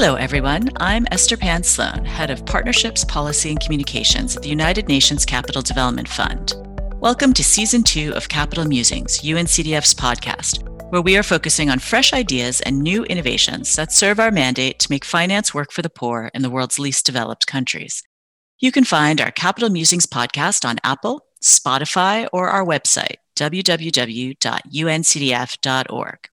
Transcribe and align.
Hello, 0.00 0.14
everyone. 0.14 0.70
I'm 0.78 1.06
Esther 1.10 1.36
Pan 1.36 1.62
Sloan, 1.62 2.06
Head 2.06 2.30
of 2.30 2.46
Partnerships, 2.46 3.04
Policy, 3.04 3.50
and 3.50 3.60
Communications 3.60 4.34
at 4.34 4.42
the 4.42 4.48
United 4.48 4.88
Nations 4.88 5.26
Capital 5.26 5.60
Development 5.60 6.08
Fund. 6.08 6.54
Welcome 7.00 7.34
to 7.34 7.44
Season 7.44 7.82
2 7.82 8.14
of 8.14 8.30
Capital 8.30 8.64
Musings, 8.64 9.20
UNCDF's 9.20 9.92
podcast, 9.92 10.66
where 10.90 11.02
we 11.02 11.18
are 11.18 11.22
focusing 11.22 11.68
on 11.68 11.80
fresh 11.80 12.14
ideas 12.14 12.62
and 12.62 12.80
new 12.80 13.04
innovations 13.04 13.76
that 13.76 13.92
serve 13.92 14.18
our 14.18 14.30
mandate 14.30 14.78
to 14.78 14.90
make 14.90 15.04
finance 15.04 15.52
work 15.52 15.70
for 15.70 15.82
the 15.82 15.90
poor 15.90 16.30
in 16.32 16.40
the 16.40 16.48
world's 16.48 16.78
least 16.78 17.04
developed 17.04 17.46
countries. 17.46 18.02
You 18.58 18.72
can 18.72 18.84
find 18.84 19.20
our 19.20 19.30
Capital 19.30 19.68
Musings 19.68 20.06
podcast 20.06 20.66
on 20.66 20.78
Apple, 20.82 21.26
Spotify, 21.42 22.26
or 22.32 22.48
our 22.48 22.64
website, 22.64 23.16
www.uncdf.org. 23.36 26.30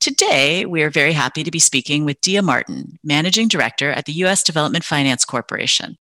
Today, 0.00 0.64
we 0.64 0.82
are 0.82 0.88
very 0.88 1.12
happy 1.12 1.44
to 1.44 1.50
be 1.50 1.58
speaking 1.58 2.06
with 2.06 2.22
Dia 2.22 2.40
Martin, 2.40 2.96
Managing 3.04 3.48
Director 3.48 3.90
at 3.90 4.06
the 4.06 4.14
U.S. 4.24 4.42
Development 4.42 4.82
Finance 4.82 5.26
Corporation. 5.26 5.98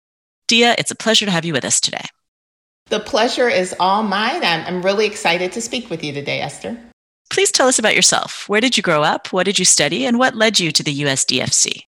Dia, 0.48 0.76
it's 0.78 0.92
a 0.92 0.96
pleasure 0.96 1.26
to 1.26 1.32
have 1.32 1.46
you 1.46 1.54
with 1.54 1.66
us 1.66 1.82
today. 1.82 2.06
The 2.90 3.00
pleasure 3.00 3.50
is 3.50 3.74
all 3.80 4.04
mine. 4.04 4.44
I'm, 4.44 4.64
I'm 4.68 4.82
really 4.84 5.08
excited 5.08 5.52
to 5.54 5.62
speak 5.62 5.90
with 5.90 6.04
you 6.04 6.14
today, 6.14 6.42
Esther. 6.42 6.78
Please 7.32 7.52
tell 7.52 7.68
us 7.68 7.80
about 7.80 7.96
yourself. 7.96 8.48
Where 8.48 8.62
did 8.62 8.78
you 8.78 8.84
grow 8.84 9.02
up? 9.02 9.34
What 9.34 9.46
did 9.48 9.58
you 9.58 9.66
study? 9.66 10.06
And 10.06 10.20
what 10.20 10.36
led 10.36 10.60
you 10.60 10.72
to 10.74 10.84
the 10.84 11.02
USDFC? 11.02 11.87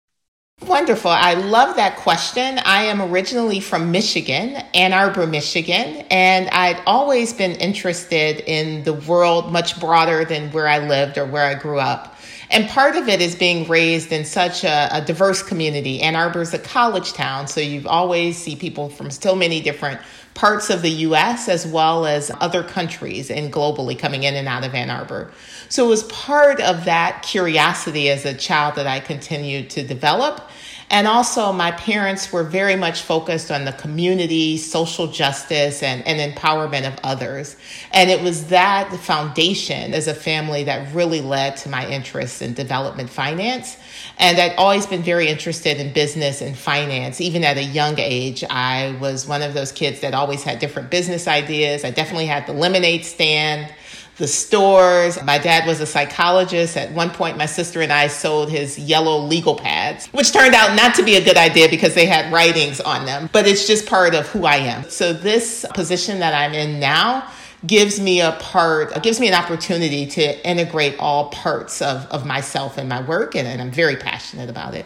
Wonderful. 0.67 1.11
I 1.11 1.33
love 1.33 1.75
that 1.75 1.97
question. 1.97 2.57
I 2.59 2.83
am 2.83 3.01
originally 3.01 3.59
from 3.59 3.91
Michigan, 3.91 4.55
Ann 4.73 4.93
Arbor, 4.93 5.27
Michigan, 5.27 6.05
and 6.09 6.49
I'd 6.49 6.81
always 6.85 7.33
been 7.33 7.51
interested 7.51 8.39
in 8.47 8.83
the 8.85 8.93
world 8.93 9.51
much 9.51 9.77
broader 9.79 10.23
than 10.23 10.51
where 10.51 10.67
I 10.67 10.79
lived 10.79 11.17
or 11.17 11.25
where 11.25 11.45
I 11.45 11.55
grew 11.55 11.79
up. 11.79 12.15
And 12.49 12.69
part 12.69 12.95
of 12.95 13.09
it 13.09 13.21
is 13.21 13.35
being 13.35 13.67
raised 13.67 14.13
in 14.13 14.23
such 14.23 14.63
a, 14.63 14.87
a 14.91 15.01
diverse 15.01 15.43
community. 15.43 16.01
Ann 16.01 16.15
Arbor 16.15 16.41
is 16.41 16.53
a 16.53 16.59
college 16.59 17.11
town, 17.11 17.47
so 17.47 17.59
you 17.59 17.85
always 17.87 18.37
see 18.37 18.55
people 18.55 18.89
from 18.89 19.11
so 19.11 19.35
many 19.35 19.59
different 19.59 19.99
parts 20.33 20.69
of 20.69 20.81
the 20.81 20.89
US 20.89 21.47
as 21.47 21.65
well 21.65 22.05
as 22.05 22.31
other 22.39 22.63
countries 22.63 23.29
and 23.29 23.51
globally 23.51 23.97
coming 23.97 24.23
in 24.23 24.35
and 24.35 24.47
out 24.47 24.63
of 24.63 24.73
Ann 24.73 24.89
Arbor. 24.89 25.31
So 25.69 25.85
it 25.85 25.89
was 25.89 26.03
part 26.03 26.59
of 26.59 26.85
that 26.85 27.23
curiosity 27.23 28.09
as 28.09 28.25
a 28.25 28.33
child 28.33 28.75
that 28.75 28.87
I 28.87 28.99
continued 28.99 29.69
to 29.71 29.83
develop. 29.85 30.49
And 30.93 31.07
also, 31.07 31.51
my 31.51 31.71
parents 31.71 32.31
were 32.31 32.43
very 32.43 32.75
much 32.75 33.01
focused 33.01 33.49
on 33.49 33.65
the 33.65 33.71
community, 33.71 34.57
social 34.57 35.07
justice, 35.07 35.81
and, 35.81 36.05
and 36.05 36.35
empowerment 36.35 36.87
of 36.87 36.99
others. 37.03 37.55
And 37.91 38.11
it 38.11 38.21
was 38.21 38.49
that 38.49 38.95
foundation 38.97 39.95
as 39.95 40.07
a 40.07 40.13
family 40.13 40.65
that 40.65 40.93
really 40.93 41.21
led 41.21 41.57
to 41.57 41.69
my 41.69 41.89
interest 41.89 42.43
in 42.43 42.53
development 42.53 43.09
finance. 43.09 43.75
And 44.19 44.37
I'd 44.37 44.55
always 44.57 44.85
been 44.85 45.01
very 45.01 45.29
interested 45.29 45.79
in 45.79 45.93
business 45.93 46.43
and 46.43 46.55
finance. 46.55 47.19
Even 47.19 47.43
at 47.43 47.57
a 47.57 47.63
young 47.63 47.97
age, 47.97 48.43
I 48.47 48.95
was 49.01 49.27
one 49.27 49.41
of 49.41 49.55
those 49.55 49.71
kids 49.71 50.01
that 50.01 50.13
always 50.13 50.43
had 50.43 50.59
different 50.59 50.91
business 50.91 51.27
ideas. 51.27 51.83
I 51.83 51.89
definitely 51.89 52.27
had 52.27 52.45
the 52.45 52.53
lemonade 52.53 53.03
stand 53.03 53.73
the 54.17 54.27
stores. 54.27 55.21
My 55.23 55.37
dad 55.37 55.67
was 55.67 55.79
a 55.79 55.85
psychologist. 55.85 56.77
At 56.77 56.91
one 56.91 57.09
point, 57.09 57.37
my 57.37 57.45
sister 57.45 57.81
and 57.81 57.91
I 57.91 58.07
sold 58.07 58.49
his 58.49 58.77
yellow 58.77 59.17
legal 59.19 59.55
pads, 59.55 60.07
which 60.07 60.31
turned 60.31 60.53
out 60.53 60.75
not 60.75 60.95
to 60.95 61.03
be 61.03 61.15
a 61.15 61.23
good 61.23 61.37
idea 61.37 61.69
because 61.69 61.95
they 61.95 62.05
had 62.05 62.31
writings 62.31 62.79
on 62.79 63.05
them, 63.05 63.29
but 63.33 63.47
it's 63.47 63.65
just 63.67 63.87
part 63.87 64.13
of 64.15 64.27
who 64.27 64.45
I 64.45 64.57
am. 64.57 64.89
So, 64.89 65.13
this 65.13 65.65
position 65.73 66.19
that 66.19 66.33
I'm 66.33 66.53
in 66.53 66.79
now 66.79 67.29
gives 67.65 67.99
me 67.99 68.21
a 68.21 68.33
part, 68.33 69.01
gives 69.03 69.19
me 69.19 69.27
an 69.27 69.33
opportunity 69.33 70.05
to 70.05 70.47
integrate 70.47 70.99
all 70.99 71.29
parts 71.29 71.81
of, 71.81 72.05
of 72.07 72.25
myself 72.25 72.77
and 72.77 72.89
my 72.89 73.01
work, 73.01 73.35
and, 73.35 73.47
and 73.47 73.61
I'm 73.61 73.71
very 73.71 73.95
passionate 73.95 74.49
about 74.49 74.75
it. 74.75 74.85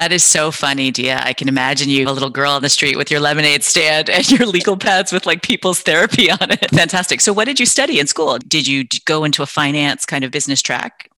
That 0.00 0.12
is 0.12 0.24
so 0.24 0.50
funny, 0.50 0.90
Dia. 0.90 1.20
I 1.22 1.34
can 1.34 1.46
imagine 1.46 1.90
you, 1.90 2.08
a 2.08 2.10
little 2.10 2.30
girl 2.30 2.52
on 2.52 2.62
the 2.62 2.70
street 2.70 2.96
with 2.96 3.10
your 3.10 3.20
lemonade 3.20 3.62
stand 3.62 4.08
and 4.08 4.28
your 4.30 4.46
legal 4.46 4.78
pads 4.78 5.12
with 5.12 5.26
like 5.26 5.42
people's 5.42 5.80
therapy 5.80 6.30
on 6.30 6.50
it. 6.50 6.70
Fantastic. 6.70 7.20
So, 7.20 7.34
what 7.34 7.44
did 7.44 7.60
you 7.60 7.66
study 7.66 8.00
in 8.00 8.06
school? 8.06 8.38
Did 8.38 8.66
you 8.66 8.84
go 9.04 9.24
into 9.24 9.42
a 9.42 9.46
finance 9.46 10.06
kind 10.06 10.24
of 10.24 10.30
business 10.30 10.62
track? 10.62 11.10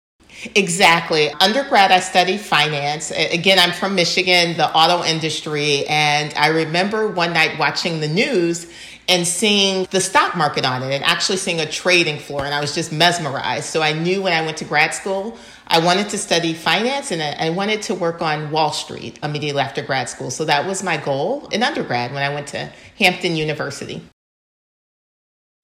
Exactly. 0.56 1.30
Undergrad, 1.40 1.92
I 1.92 2.00
studied 2.00 2.40
finance. 2.40 3.12
Again, 3.12 3.60
I'm 3.60 3.72
from 3.72 3.94
Michigan, 3.94 4.56
the 4.56 4.68
auto 4.74 5.04
industry. 5.04 5.86
And 5.86 6.34
I 6.34 6.48
remember 6.48 7.06
one 7.06 7.32
night 7.32 7.60
watching 7.60 8.00
the 8.00 8.08
news 8.08 8.66
and 9.08 9.26
seeing 9.26 9.86
the 9.90 10.00
stock 10.00 10.36
market 10.36 10.64
on 10.64 10.82
it 10.82 10.92
and 10.92 11.04
actually 11.04 11.36
seeing 11.36 11.60
a 11.60 11.66
trading 11.66 12.18
floor. 12.18 12.44
And 12.44 12.54
I 12.54 12.60
was 12.60 12.74
just 12.74 12.92
mesmerized. 12.92 13.66
So 13.66 13.82
I 13.82 13.92
knew 13.92 14.22
when 14.22 14.32
I 14.32 14.44
went 14.44 14.56
to 14.58 14.64
grad 14.64 14.94
school, 14.94 15.36
I 15.66 15.78
wanted 15.78 16.08
to 16.10 16.18
study 16.18 16.54
finance 16.54 17.10
and 17.10 17.22
I 17.22 17.50
wanted 17.50 17.82
to 17.82 17.94
work 17.94 18.22
on 18.22 18.50
Wall 18.50 18.72
Street 18.72 19.18
immediately 19.22 19.60
after 19.60 19.82
grad 19.82 20.08
school. 20.08 20.30
So 20.30 20.44
that 20.44 20.66
was 20.66 20.82
my 20.82 20.96
goal 20.96 21.48
in 21.48 21.62
undergrad 21.62 22.12
when 22.12 22.22
I 22.22 22.32
went 22.32 22.48
to 22.48 22.70
Hampton 22.98 23.36
University. 23.36 24.02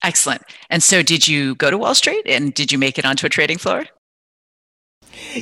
Excellent. 0.03 0.43
And 0.69 0.81
so, 0.81 1.03
did 1.03 1.27
you 1.27 1.55
go 1.55 1.69
to 1.69 1.77
Wall 1.77 1.93
Street 1.93 2.23
and 2.25 2.53
did 2.53 2.71
you 2.71 2.77
make 2.77 2.97
it 2.97 3.05
onto 3.05 3.25
a 3.25 3.29
trading 3.29 3.57
floor? 3.57 3.85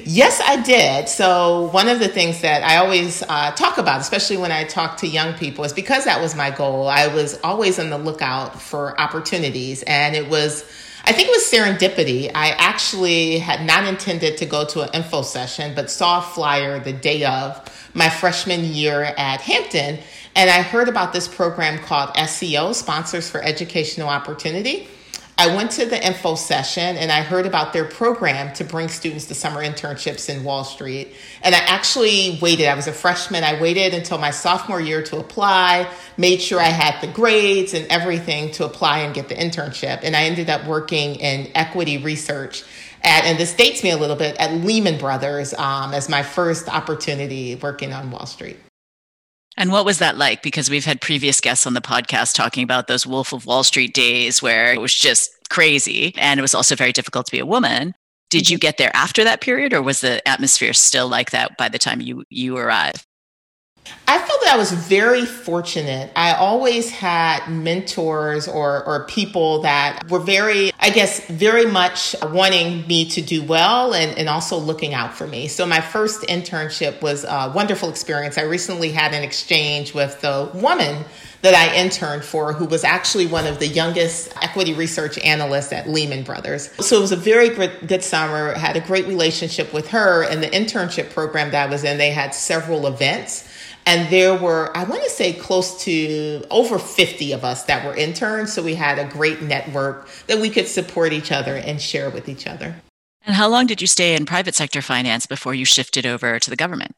Yes, 0.04 0.42
I 0.44 0.62
did. 0.62 1.08
So, 1.08 1.70
one 1.72 1.88
of 1.88 2.00
the 2.00 2.08
things 2.08 2.42
that 2.42 2.64
I 2.64 2.78
always 2.78 3.24
uh, 3.24 3.52
talk 3.52 3.78
about, 3.78 4.02
especially 4.02 4.38
when 4.38 4.52
I 4.52 4.66
talk 4.66 4.98
to 4.98 5.08
young 5.08 5.34
people, 5.34 5.64
is 5.64 5.74
because 5.74 6.06
that 6.06 6.22
was 6.22 6.36
my 6.36 6.52
goal. 6.52 6.88
I 6.88 7.08
was 7.08 7.40
always 7.44 7.80
on 7.80 7.90
the 7.90 7.98
lookout 7.98 8.62
for 8.62 9.00
opportunities, 9.00 9.84
and 9.84 10.16
it 10.16 10.28
was 10.30 10.66
I 11.08 11.14
think 11.14 11.30
it 11.30 11.32
was 11.32 11.50
serendipity. 11.50 12.30
I 12.36 12.50
actually 12.58 13.40
had 13.40 13.66
not 13.66 13.86
intended 13.86 14.36
to 14.40 14.46
go 14.46 14.66
to 14.66 14.82
an 14.82 14.90
info 14.94 15.22
session, 15.22 15.74
but 15.74 15.90
saw 15.90 16.20
a 16.20 16.22
flyer 16.22 16.82
the 16.82 16.92
day 16.92 17.24
of 17.24 17.62
my 17.94 18.10
freshman 18.10 18.66
year 18.66 19.04
at 19.18 19.40
Hampton. 19.40 20.00
And 20.36 20.50
I 20.50 20.62
heard 20.62 20.90
about 20.90 21.14
this 21.14 21.26
program 21.26 21.80
called 21.80 22.10
SEO, 22.16 22.76
Sponsors 22.76 23.30
for 23.30 23.42
Educational 23.42 24.10
Opportunity. 24.10 24.90
I 25.40 25.56
went 25.56 25.70
to 25.72 25.86
the 25.86 26.04
info 26.04 26.34
session 26.34 26.98
and 26.98 27.12
I 27.12 27.22
heard 27.22 27.46
about 27.46 27.72
their 27.72 27.86
program 27.86 28.54
to 28.56 28.64
bring 28.64 28.88
students 28.88 29.26
to 29.26 29.36
summer 29.36 29.64
internships 29.64 30.30
in 30.36 30.44
Wall 30.44 30.64
Street. 30.64 31.14
And 31.44 31.54
I 31.54 31.60
actually 31.60 32.40
waited. 32.42 32.66
I 32.66 32.74
was 32.74 32.88
a 32.88 32.92
freshman. 32.92 33.44
I 33.44 33.62
waited 33.62 33.94
until 33.94 34.18
my 34.18 34.32
sophomore 34.32 34.82
year 34.82 35.04
to 35.04 35.18
apply, 35.18 35.92
made 36.18 36.42
sure 36.42 36.60
I 36.60 36.70
had 36.70 37.00
the 37.02 37.14
grades 37.14 37.76
and 37.76 37.86
everything 37.92 38.50
to 38.54 38.66
apply 38.66 39.00
and 39.00 39.14
get 39.14 39.30
the 39.30 39.36
internship. 39.36 40.00
And 40.02 40.16
I 40.16 40.24
ended 40.24 40.50
up 40.50 40.66
working 40.66 41.16
in 41.16 41.52
equity 41.54 42.00
research 42.00 42.64
at, 43.04 43.24
and 43.26 43.38
this 43.38 43.54
dates 43.54 43.84
me 43.84 43.92
a 43.92 43.98
little 43.98 44.16
bit, 44.16 44.36
at 44.38 44.52
Lehman 44.52 44.98
Brothers 44.98 45.54
um, 45.54 45.94
as 45.94 46.10
my 46.10 46.24
first 46.24 46.68
opportunity 46.68 47.54
working 47.56 47.94
on 47.94 48.10
Wall 48.10 48.26
Street. 48.26 48.58
And 49.58 49.72
what 49.72 49.86
was 49.86 49.98
that 49.98 50.18
like? 50.18 50.44
Because 50.44 50.70
we've 50.70 50.86
had 50.86 51.02
previous 51.02 51.42
guests 51.42 51.66
on 51.66 51.74
the 51.74 51.82
podcast 51.82 52.36
talking 52.36 52.64
about 52.64 52.88
those 52.88 53.08
Wolf 53.08 53.34
of 53.34 53.48
Wall 53.48 53.64
Street 53.64 53.94
days 53.94 54.42
where 54.42 54.72
it 54.72 54.80
was 54.80 54.94
just 54.94 55.32
crazy. 55.50 56.14
And 56.16 56.40
it 56.40 56.44
was 56.44 56.54
also 56.54 56.76
very 56.76 56.92
difficult 56.92 57.26
to 57.26 57.32
be 57.32 57.40
a 57.40 57.46
woman. 57.46 57.96
Did 58.30 58.50
you 58.50 58.58
mm-hmm. 58.58 58.62
get 58.62 58.78
there 58.78 58.96
after 58.96 59.24
that 59.24 59.42
period 59.42 59.74
or 59.74 59.82
was 59.82 60.02
the 60.02 60.26
atmosphere 60.28 60.74
still 60.74 61.08
like 61.08 61.32
that 61.32 61.58
by 61.58 61.70
the 61.70 61.80
time 61.80 62.02
you, 62.02 62.24
you 62.30 62.56
arrived? 62.56 63.07
I 64.10 64.18
felt 64.20 64.42
that 64.42 64.54
I 64.54 64.58
was 64.58 64.72
very 64.72 65.26
fortunate. 65.26 66.12
I 66.16 66.34
always 66.34 66.90
had 66.90 67.48
mentors 67.50 68.48
or, 68.48 68.84
or 68.86 69.06
people 69.06 69.62
that 69.64 70.10
were 70.10 70.20
very, 70.20 70.72
I 70.80 70.90
guess, 70.92 71.26
very 71.28 71.66
much 71.66 72.16
wanting 72.24 72.88
me 72.88 73.10
to 73.10 73.22
do 73.22 73.44
well 73.44 73.94
and, 73.94 74.18
and 74.18 74.30
also 74.30 74.58
looking 74.58 74.94
out 74.94 75.14
for 75.14 75.28
me. 75.28 75.50
So 75.50 75.66
my 75.66 75.82
first 75.82 76.22
internship 76.22 77.02
was 77.02 77.26
a 77.26 77.52
wonderful 77.54 77.90
experience. 77.90 78.38
I 78.38 78.44
recently 78.44 78.92
had 78.92 79.14
an 79.14 79.24
exchange 79.24 79.94
with 79.94 80.22
the 80.22 80.50
woman 80.54 81.04
that 81.42 81.54
I 81.54 81.76
interned 81.76 82.24
for, 82.24 82.54
who 82.54 82.66
was 82.66 82.84
actually 82.84 83.28
one 83.28 83.46
of 83.46 83.60
the 83.60 83.68
youngest 83.68 84.34
equity 84.42 84.74
research 84.74 85.20
analysts 85.20 85.72
at 85.72 85.88
Lehman 85.88 86.24
Brothers. 86.24 86.72
So 86.84 86.98
it 86.98 87.02
was 87.02 87.12
a 87.12 87.18
very 87.18 87.50
good, 87.50 87.88
good 87.88 88.04
summer, 88.04 88.54
had 88.54 88.76
a 88.76 88.82
great 88.82 89.06
relationship 89.06 89.72
with 89.74 89.90
her. 89.90 90.24
And 90.24 90.42
the 90.42 90.48
internship 90.48 91.12
program 91.14 91.52
that 91.52 91.68
I 91.68 91.72
was 91.72 91.84
in, 91.84 91.98
they 91.98 92.12
had 92.12 92.34
several 92.34 92.88
events. 92.88 93.48
And 93.88 94.10
there 94.10 94.36
were, 94.36 94.76
I 94.76 94.84
want 94.84 95.02
to 95.04 95.10
say, 95.10 95.32
close 95.32 95.82
to 95.86 96.44
over 96.52 96.78
50 96.78 97.32
of 97.32 97.46
us 97.46 97.64
that 97.64 97.86
were 97.86 97.96
interns. 97.96 98.52
So 98.52 98.62
we 98.62 98.76
had 98.76 99.00
a 99.00 99.06
great 99.06 99.42
network 99.42 100.10
that 100.28 100.40
we 100.40 100.50
could 100.50 100.68
support 100.68 101.14
each 101.14 101.32
other 101.32 101.56
and 101.56 101.82
share 101.82 102.10
with 102.10 102.28
each 102.28 102.48
other. 102.48 102.76
And 103.26 103.34
how 103.34 103.48
long 103.48 103.66
did 103.66 103.80
you 103.80 103.88
stay 103.88 104.14
in 104.14 104.26
private 104.26 104.56
sector 104.56 104.82
finance 104.82 105.26
before 105.26 105.54
you 105.54 105.64
shifted 105.64 106.06
over 106.06 106.38
to 106.38 106.50
the 106.50 106.58
government? 106.58 106.96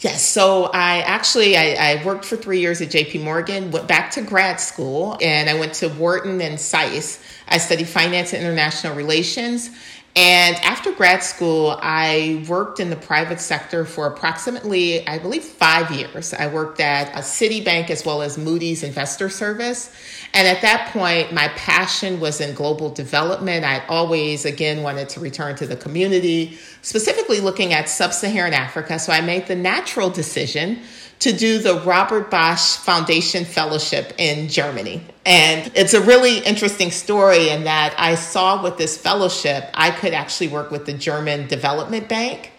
Yes. 0.00 0.24
So 0.24 0.64
I 0.66 0.98
actually 1.00 1.56
I, 1.56 1.74
I, 1.74 2.04
worked 2.04 2.24
for 2.24 2.36
three 2.36 2.60
years 2.60 2.80
at 2.80 2.90
J.P. 2.90 3.18
Morgan, 3.18 3.72
went 3.72 3.88
back 3.88 4.12
to 4.12 4.22
grad 4.22 4.60
school, 4.60 5.18
and 5.20 5.50
I 5.50 5.54
went 5.58 5.74
to 5.74 5.88
Wharton 5.88 6.40
and 6.40 6.58
SAIS. 6.58 7.20
I 7.48 7.58
studied 7.58 7.88
finance 7.88 8.32
and 8.32 8.42
international 8.42 8.94
relations, 8.94 9.70
And 10.16 10.56
after 10.56 10.90
grad 10.90 11.22
school, 11.22 11.78
I 11.80 12.44
worked 12.48 12.80
in 12.80 12.90
the 12.90 12.96
private 12.96 13.40
sector 13.40 13.84
for 13.84 14.06
approximately, 14.06 15.06
I 15.06 15.18
believe, 15.18 15.44
five 15.44 15.92
years. 15.92 16.34
I 16.34 16.48
worked 16.48 16.80
at 16.80 17.10
a 17.10 17.20
Citibank 17.20 17.88
as 17.90 18.04
well 18.04 18.22
as 18.22 18.36
Moody's 18.36 18.82
Investor 18.82 19.28
Service. 19.28 19.94
And 20.34 20.48
at 20.48 20.60
that 20.62 20.90
point, 20.92 21.32
my 21.32 21.48
passion 21.48 22.18
was 22.18 22.40
in 22.40 22.54
global 22.54 22.90
development. 22.90 23.64
I 23.64 23.86
always, 23.86 24.44
again, 24.44 24.82
wanted 24.82 25.08
to 25.10 25.20
return 25.20 25.54
to 25.56 25.66
the 25.66 25.76
community, 25.76 26.58
specifically 26.82 27.40
looking 27.40 27.72
at 27.72 27.88
sub 27.88 28.12
Saharan 28.12 28.54
Africa. 28.54 28.98
So 28.98 29.12
I 29.12 29.20
made 29.20 29.46
the 29.46 29.56
natural 29.56 30.10
decision 30.10 30.80
to 31.20 31.32
do 31.32 31.58
the 31.58 31.80
Robert 31.80 32.30
Bosch 32.30 32.76
Foundation 32.76 33.44
Fellowship 33.44 34.14
in 34.18 34.48
Germany. 34.48 35.02
And 35.28 35.70
it's 35.74 35.92
a 35.92 36.00
really 36.00 36.38
interesting 36.38 36.90
story 36.90 37.50
in 37.50 37.64
that 37.64 37.94
I 37.98 38.14
saw 38.14 38.62
with 38.62 38.78
this 38.78 38.96
fellowship, 38.96 39.68
I 39.74 39.90
could 39.90 40.14
actually 40.14 40.48
work 40.48 40.70
with 40.70 40.86
the 40.86 40.94
German 40.94 41.46
Development 41.48 42.08
Bank. 42.08 42.52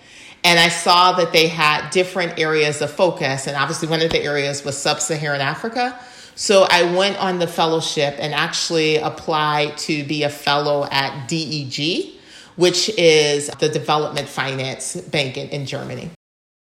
And 0.43 0.59
I 0.59 0.69
saw 0.69 1.13
that 1.13 1.33
they 1.33 1.47
had 1.47 1.89
different 1.89 2.37
areas 2.37 2.83
of 2.83 2.91
focus. 2.91 3.47
And 3.47 3.57
obviously, 3.57 3.87
one 3.87 4.03
of 4.03 4.11
the 4.11 4.21
areas 4.21 4.63
was 4.63 4.77
sub 4.77 4.99
Saharan 4.99 5.41
Africa. 5.41 5.99
So 6.35 6.67
I 6.69 6.95
went 6.95 7.17
on 7.17 7.39
the 7.39 7.47
fellowship 7.47 8.13
and 8.19 8.35
actually 8.35 8.97
applied 8.97 9.75
to 9.79 10.03
be 10.03 10.21
a 10.21 10.29
fellow 10.29 10.87
at 10.91 11.27
DEG, 11.27 12.19
which 12.55 12.87
is 12.99 13.47
the 13.59 13.69
development 13.69 14.29
finance 14.29 14.95
bank 14.95 15.37
in, 15.37 15.49
in 15.49 15.65
Germany. 15.65 16.11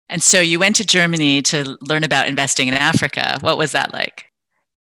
And 0.07 0.23
so 0.23 0.39
you 0.39 0.57
went 0.57 0.77
to 0.77 0.85
Germany 0.85 1.41
to 1.41 1.77
learn 1.81 2.05
about 2.05 2.29
investing 2.29 2.69
in 2.69 2.75
Africa. 2.75 3.39
What 3.41 3.57
was 3.57 3.73
that 3.73 3.91
like? 3.91 4.26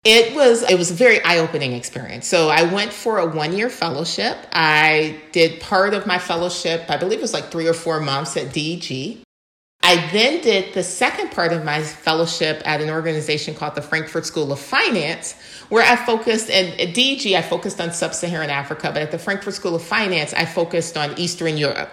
It 0.09 0.33
was 0.33 0.63
it 0.63 0.77
was 0.77 0.89
a 0.89 0.93
very 0.93 1.21
eye-opening 1.21 1.73
experience. 1.73 2.27
So 2.27 2.47
I 2.47 2.63
went 2.63 2.93
for 2.93 3.17
a 3.17 3.25
one-year 3.25 3.69
fellowship. 3.69 4.37
I 4.53 5.19
did 5.33 5.59
part 5.59 5.93
of 5.93 6.07
my 6.07 6.17
fellowship, 6.17 6.85
I 6.87 6.95
believe 6.95 7.19
it 7.19 7.23
was 7.23 7.33
like 7.33 7.51
3 7.51 7.67
or 7.67 7.73
4 7.73 7.99
months 7.99 8.37
at 8.37 8.53
DEG. 8.53 9.17
I 9.83 10.09
then 10.13 10.39
did 10.39 10.73
the 10.73 10.83
second 10.83 11.31
part 11.31 11.51
of 11.51 11.65
my 11.65 11.83
fellowship 11.83 12.61
at 12.63 12.79
an 12.79 12.89
organization 12.89 13.53
called 13.53 13.75
the 13.75 13.81
Frankfurt 13.81 14.25
School 14.25 14.53
of 14.53 14.59
Finance, 14.59 15.35
where 15.67 15.83
I 15.83 15.97
focused, 15.97 16.49
and 16.49 16.67
at 16.79 16.93
DEG, 16.93 17.33
I 17.33 17.41
focused 17.41 17.81
on 17.81 17.91
sub 17.91 18.13
Saharan 18.13 18.49
Africa, 18.49 18.91
but 18.93 19.01
at 19.01 19.11
the 19.11 19.19
Frankfurt 19.19 19.55
School 19.55 19.75
of 19.75 19.83
Finance, 19.83 20.33
I 20.33 20.45
focused 20.45 20.95
on 20.95 21.19
Eastern 21.19 21.57
Europe. 21.57 21.91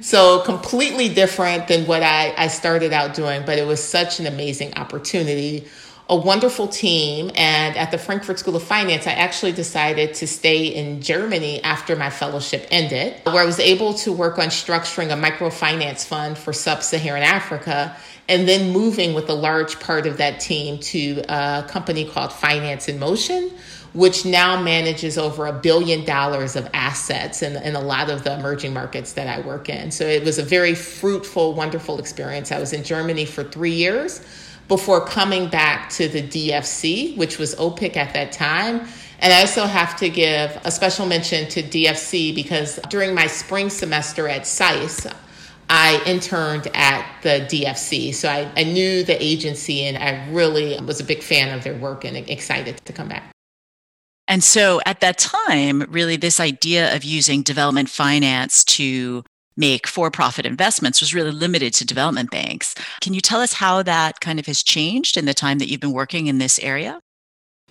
So 0.00 0.40
completely 0.40 1.08
different 1.08 1.68
than 1.68 1.86
what 1.86 2.02
I, 2.02 2.34
I 2.36 2.48
started 2.48 2.92
out 2.92 3.14
doing, 3.14 3.44
but 3.46 3.58
it 3.58 3.66
was 3.66 3.80
such 3.80 4.18
an 4.18 4.26
amazing 4.26 4.74
opportunity 4.74 5.68
a 6.08 6.16
wonderful 6.16 6.68
team. 6.68 7.30
And 7.34 7.76
at 7.76 7.90
the 7.90 7.98
Frankfurt 7.98 8.38
School 8.38 8.56
of 8.56 8.62
Finance, 8.62 9.06
I 9.06 9.12
actually 9.12 9.52
decided 9.52 10.14
to 10.14 10.26
stay 10.26 10.66
in 10.66 11.00
Germany 11.00 11.62
after 11.62 11.96
my 11.96 12.10
fellowship 12.10 12.66
ended, 12.70 13.20
where 13.24 13.42
I 13.42 13.46
was 13.46 13.58
able 13.58 13.94
to 13.94 14.12
work 14.12 14.38
on 14.38 14.48
structuring 14.48 15.10
a 15.10 15.20
microfinance 15.20 16.04
fund 16.04 16.36
for 16.36 16.52
sub 16.52 16.82
Saharan 16.82 17.22
Africa 17.22 17.96
and 18.28 18.48
then 18.48 18.72
moving 18.72 19.14
with 19.14 19.28
a 19.28 19.34
large 19.34 19.80
part 19.80 20.06
of 20.06 20.16
that 20.18 20.40
team 20.40 20.78
to 20.78 21.22
a 21.28 21.64
company 21.68 22.04
called 22.04 22.32
Finance 22.32 22.88
in 22.88 22.98
Motion, 22.98 23.50
which 23.92 24.24
now 24.24 24.60
manages 24.60 25.18
over 25.18 25.46
a 25.46 25.52
billion 25.52 26.04
dollars 26.04 26.56
of 26.56 26.68
assets 26.72 27.42
in, 27.42 27.56
in 27.56 27.76
a 27.76 27.80
lot 27.80 28.08
of 28.08 28.24
the 28.24 28.32
emerging 28.32 28.72
markets 28.72 29.12
that 29.12 29.26
I 29.26 29.46
work 29.46 29.68
in. 29.68 29.90
So 29.90 30.04
it 30.06 30.24
was 30.24 30.38
a 30.38 30.42
very 30.42 30.74
fruitful, 30.74 31.52
wonderful 31.52 31.98
experience. 31.98 32.50
I 32.50 32.58
was 32.58 32.72
in 32.72 32.82
Germany 32.82 33.26
for 33.26 33.44
three 33.44 33.74
years 33.74 34.24
before 34.68 35.04
coming 35.04 35.48
back 35.48 35.90
to 35.90 36.08
the 36.08 36.22
DFC, 36.22 37.16
which 37.16 37.38
was 37.38 37.54
OPIC 37.56 37.96
at 37.96 38.14
that 38.14 38.32
time. 38.32 38.86
And 39.20 39.32
I 39.32 39.40
also 39.40 39.64
have 39.64 39.96
to 39.98 40.08
give 40.08 40.58
a 40.64 40.70
special 40.70 41.06
mention 41.06 41.48
to 41.50 41.62
DFC 41.62 42.34
because 42.34 42.78
during 42.90 43.14
my 43.14 43.26
spring 43.26 43.70
semester 43.70 44.28
at 44.28 44.46
SAIS, 44.46 45.06
I 45.70 46.02
interned 46.04 46.68
at 46.74 47.06
the 47.22 47.46
DFC. 47.48 48.14
So 48.14 48.28
I, 48.28 48.50
I 48.56 48.64
knew 48.64 49.02
the 49.02 49.22
agency 49.22 49.84
and 49.84 49.96
I 49.96 50.28
really 50.30 50.78
was 50.80 51.00
a 51.00 51.04
big 51.04 51.22
fan 51.22 51.56
of 51.56 51.64
their 51.64 51.74
work 51.74 52.04
and 52.04 52.16
excited 52.16 52.84
to 52.84 52.92
come 52.92 53.08
back. 53.08 53.30
And 54.26 54.42
so 54.42 54.80
at 54.86 55.00
that 55.00 55.18
time, 55.18 55.82
really, 55.90 56.16
this 56.16 56.40
idea 56.40 56.94
of 56.94 57.04
using 57.04 57.42
development 57.42 57.90
finance 57.90 58.64
to 58.64 59.22
make 59.56 59.86
for 59.86 60.10
profit 60.10 60.46
investments 60.46 61.00
was 61.00 61.14
really 61.14 61.30
limited 61.30 61.74
to 61.74 61.86
development 61.86 62.30
banks. 62.30 62.74
Can 63.00 63.14
you 63.14 63.20
tell 63.20 63.40
us 63.40 63.52
how 63.52 63.82
that 63.82 64.20
kind 64.20 64.38
of 64.38 64.46
has 64.46 64.62
changed 64.62 65.16
in 65.16 65.24
the 65.24 65.34
time 65.34 65.58
that 65.58 65.68
you've 65.68 65.80
been 65.80 65.92
working 65.92 66.26
in 66.26 66.38
this 66.38 66.58
area? 66.58 67.00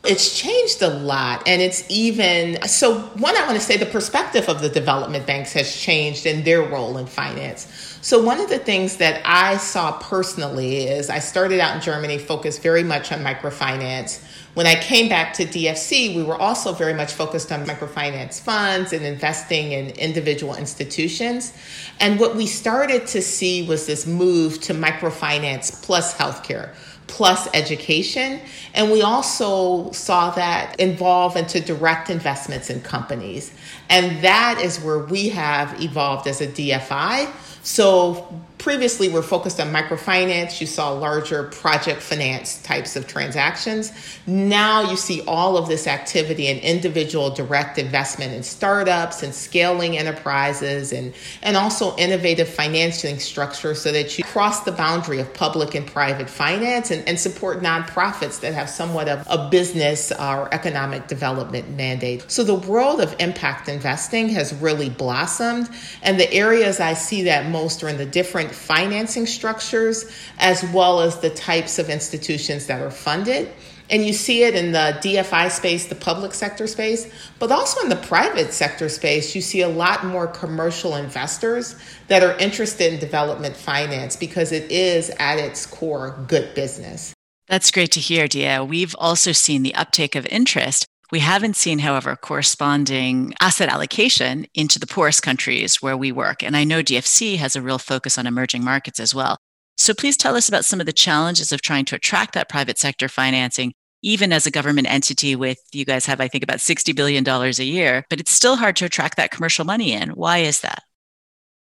It's 0.06 0.38
changed 0.38 0.82
a 0.82 0.90
lot. 0.90 1.48
And 1.48 1.62
it's 1.62 1.90
even 1.90 2.62
so, 2.68 3.00
one, 3.00 3.38
I 3.38 3.46
want 3.46 3.58
to 3.58 3.64
say 3.64 3.78
the 3.78 3.86
perspective 3.86 4.50
of 4.50 4.62
the 4.62 4.68
development 4.68 5.26
banks 5.26 5.54
has 5.54 5.74
changed 5.74 6.26
in 6.26 6.44
their 6.44 6.62
role 6.62 6.98
in 6.98 7.06
finance. 7.06 7.93
So, 8.04 8.22
one 8.22 8.42
of 8.42 8.50
the 8.50 8.60
things 8.60 8.98
that 8.98 9.22
I 9.24 9.56
saw 9.56 9.94
personally 9.94 10.88
is 10.88 11.10
I 11.10 11.20
started 11.20 11.62
out 11.62 11.74
in 11.78 11.82
Germany, 11.82 12.18
focused 12.18 12.62
very 12.62 12.84
much 12.84 13.14
on 13.14 13.20
microfinance. 13.20 14.22
When 14.56 14.68
I 14.68 14.76
came 14.76 15.08
back 15.08 15.32
to 15.36 15.46
DFC, 15.46 16.14
we 16.14 16.22
were 16.22 16.36
also 16.36 16.74
very 16.74 16.94
much 16.94 17.14
focused 17.14 17.50
on 17.54 17.66
microfinance 17.66 18.42
funds 18.42 18.92
and 18.92 19.06
investing 19.06 19.72
in 19.72 19.92
individual 19.92 20.54
institutions. 20.56 21.54
And 22.02 22.20
what 22.20 22.36
we 22.36 22.46
started 22.46 23.08
to 23.08 23.22
see 23.22 23.66
was 23.66 23.88
this 23.88 24.06
move 24.06 24.60
to 24.64 24.74
microfinance 24.74 25.82
plus 25.82 26.14
healthcare 26.14 26.74
plus 27.08 27.48
education. 27.54 28.40
And 28.74 28.92
we 28.92 29.02
also 29.02 29.92
saw 29.92 30.32
that 30.32 30.76
evolve 30.80 31.38
into 31.38 31.60
direct 31.62 32.10
investments 32.10 32.70
in 32.70 32.82
companies. 32.82 33.54
And 33.90 34.24
that 34.24 34.60
is 34.62 34.80
where 34.82 35.00
we 35.00 35.30
have 35.30 35.80
evolved 35.82 36.28
as 36.28 36.42
a 36.42 36.48
DFI. 36.48 37.32
So 37.64 38.44
previously 38.64 39.10
we're 39.10 39.22
focused 39.22 39.60
on 39.60 39.74
microfinance. 39.74 40.62
You 40.62 40.68
saw 40.68 40.92
larger 40.92 41.44
project 41.50 42.02
finance 42.02 42.62
types 42.62 42.96
of 42.96 43.06
transactions. 43.06 43.92
Now 44.26 44.90
you 44.90 44.96
see 44.96 45.22
all 45.28 45.58
of 45.58 45.68
this 45.68 45.86
activity 45.86 46.48
in 46.48 46.60
individual 46.60 47.30
direct 47.30 47.78
investment 47.78 48.32
in 48.32 48.42
startups 48.42 49.22
and 49.22 49.36
scaling 49.36 49.98
enterprises 49.98 50.94
and, 50.94 51.14
and 51.42 51.58
also 51.58 51.94
innovative 51.98 52.48
financing 52.48 53.20
structures 53.20 53.82
so 53.82 53.92
that 53.92 54.18
you 54.18 54.24
cross 54.24 54.64
the 54.64 54.72
boundary 54.72 55.20
of 55.20 55.34
public 55.34 55.76
and 55.76 55.86
private 55.86 56.30
finance 56.30 56.90
and, 56.90 57.06
and 57.06 57.20
support 57.20 57.62
nonprofits 57.62 58.40
that 58.40 58.54
have 58.54 58.70
somewhat 58.70 59.10
of 59.10 59.28
a 59.30 59.50
business 59.50 60.14
or 60.14 60.48
economic 60.54 61.10
development 61.10 61.70
mandate. 61.72 62.24
So 62.32 62.46
the 62.46 62.56
world 62.56 63.02
of 63.02 63.14
impact 63.20 63.68
investing 63.68 64.30
has 64.30 64.54
really 64.54 64.90
blossomed. 64.90 65.70
And 66.02 66.18
the 66.18 66.32
areas 66.32 66.80
I 66.80 66.94
see 66.94 67.24
that 67.24 67.50
most 67.50 67.84
are 67.84 67.90
in 67.90 67.98
the 67.98 68.06
different 68.06 68.53
financing 68.54 69.26
structures 69.26 70.10
as 70.40 70.64
well 70.72 71.02
as 71.02 71.20
the 71.20 71.30
types 71.30 71.80
of 71.80 71.90
institutions 71.90 72.68
that 72.68 72.82
are 72.82 72.92
funded. 72.92 73.50
And 73.90 74.06
you 74.06 74.14
see 74.14 74.44
it 74.44 74.56
in 74.56 74.72
the 74.72 74.98
DFI 75.02 75.52
space, 75.52 75.88
the 75.88 75.96
public 75.96 76.34
sector 76.34 76.68
space, 76.68 77.12
but 77.38 77.52
also 77.52 77.82
in 77.82 77.90
the 77.90 77.98
private 77.98 78.54
sector 78.54 78.88
space, 78.90 79.36
you 79.36 79.42
see 79.42 79.62
a 79.62 79.68
lot 79.68 80.06
more 80.06 80.26
commercial 80.26 80.96
investors 80.96 81.76
that 82.08 82.24
are 82.24 82.38
interested 82.38 82.94
in 82.94 83.00
development 83.00 83.56
finance 83.56 84.16
because 84.16 84.52
it 84.52 84.72
is 84.72 85.10
at 85.20 85.38
its 85.38 85.66
core 85.66 86.24
good 86.28 86.56
business. 86.56 87.14
That's 87.48 87.72
great 87.72 87.92
to 87.92 88.00
hear, 88.00 88.28
Dia. 88.28 88.64
We've 88.64 88.96
also 88.98 89.34
seen 89.34 89.64
the 89.64 89.76
uptake 89.76 90.16
of 90.16 90.26
interest 90.28 90.88
we 91.12 91.20
haven't 91.20 91.56
seen, 91.56 91.80
however, 91.80 92.16
corresponding 92.16 93.34
asset 93.40 93.70
allocation 93.70 94.48
into 94.54 94.80
the 94.80 94.88
poorest 94.88 95.22
countries 95.22 95.82
where 95.82 95.98
we 95.98 96.12
work. 96.12 96.42
And 96.42 96.58
I 96.58 96.64
know 96.64 96.82
DFC 96.82 97.38
has 97.38 97.56
a 97.56 97.62
real 97.62 97.78
focus 97.78 98.18
on 98.18 98.26
emerging 98.26 98.64
markets 98.64 99.00
as 99.00 99.14
well. 99.14 99.38
So 99.78 99.94
please 99.94 100.18
tell 100.18 100.36
us 100.36 100.48
about 100.48 100.66
some 100.66 100.80
of 100.80 100.86
the 100.86 100.94
challenges 100.94 101.52
of 101.52 101.62
trying 101.62 101.86
to 101.86 101.96
attract 101.96 102.34
that 102.34 102.50
private 102.50 102.78
sector 102.78 103.08
financing, 103.08 103.74
even 104.02 104.32
as 104.32 104.46
a 104.46 104.52
government 104.52 104.90
entity 104.90 105.36
with, 105.36 105.60
you 105.72 105.86
guys 105.86 106.06
have, 106.06 106.22
I 106.22 106.28
think, 106.28 106.44
about 106.44 106.60
$60 106.60 106.96
billion 106.96 107.28
a 107.28 107.64
year, 107.64 108.06
but 108.10 108.20
it's 108.20 108.32
still 108.32 108.56
hard 108.56 108.76
to 108.78 108.86
attract 108.86 109.18
that 109.18 109.32
commercial 109.32 109.66
money 109.66 109.94
in. 109.94 110.10
Why 110.12 110.40
is 110.40 110.62
that? 110.62 110.84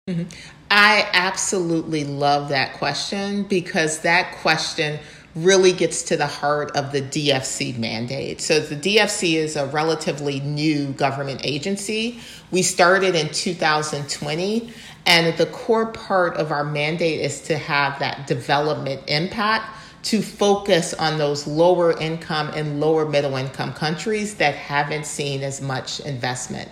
Mm-hmm. 0.09 0.29
I 0.69 1.09
absolutely 1.13 2.03
love 2.03 2.49
that 2.49 2.73
question 2.73 3.43
because 3.43 3.99
that 3.99 4.35
question 4.37 4.99
really 5.35 5.71
gets 5.71 6.03
to 6.03 6.17
the 6.17 6.27
heart 6.27 6.75
of 6.75 6.91
the 6.91 7.01
DFC 7.01 7.77
mandate. 7.77 8.41
So, 8.41 8.59
the 8.59 8.75
DFC 8.75 9.35
is 9.35 9.55
a 9.55 9.65
relatively 9.67 10.39
new 10.41 10.87
government 10.87 11.41
agency. 11.43 12.19
We 12.51 12.61
started 12.61 13.15
in 13.15 13.29
2020, 13.29 14.73
and 15.05 15.37
the 15.37 15.45
core 15.47 15.87
part 15.87 16.35
of 16.37 16.51
our 16.51 16.63
mandate 16.63 17.21
is 17.21 17.41
to 17.43 17.57
have 17.57 17.99
that 17.99 18.27
development 18.27 19.03
impact 19.07 19.77
to 20.03 20.21
focus 20.21 20.93
on 20.95 21.17
those 21.17 21.45
lower 21.45 21.97
income 21.99 22.49
and 22.55 22.79
lower 22.79 23.07
middle 23.07 23.35
income 23.35 23.73
countries 23.73 24.35
that 24.35 24.55
haven't 24.55 25.05
seen 25.05 25.43
as 25.43 25.61
much 25.61 25.99
investment. 26.01 26.69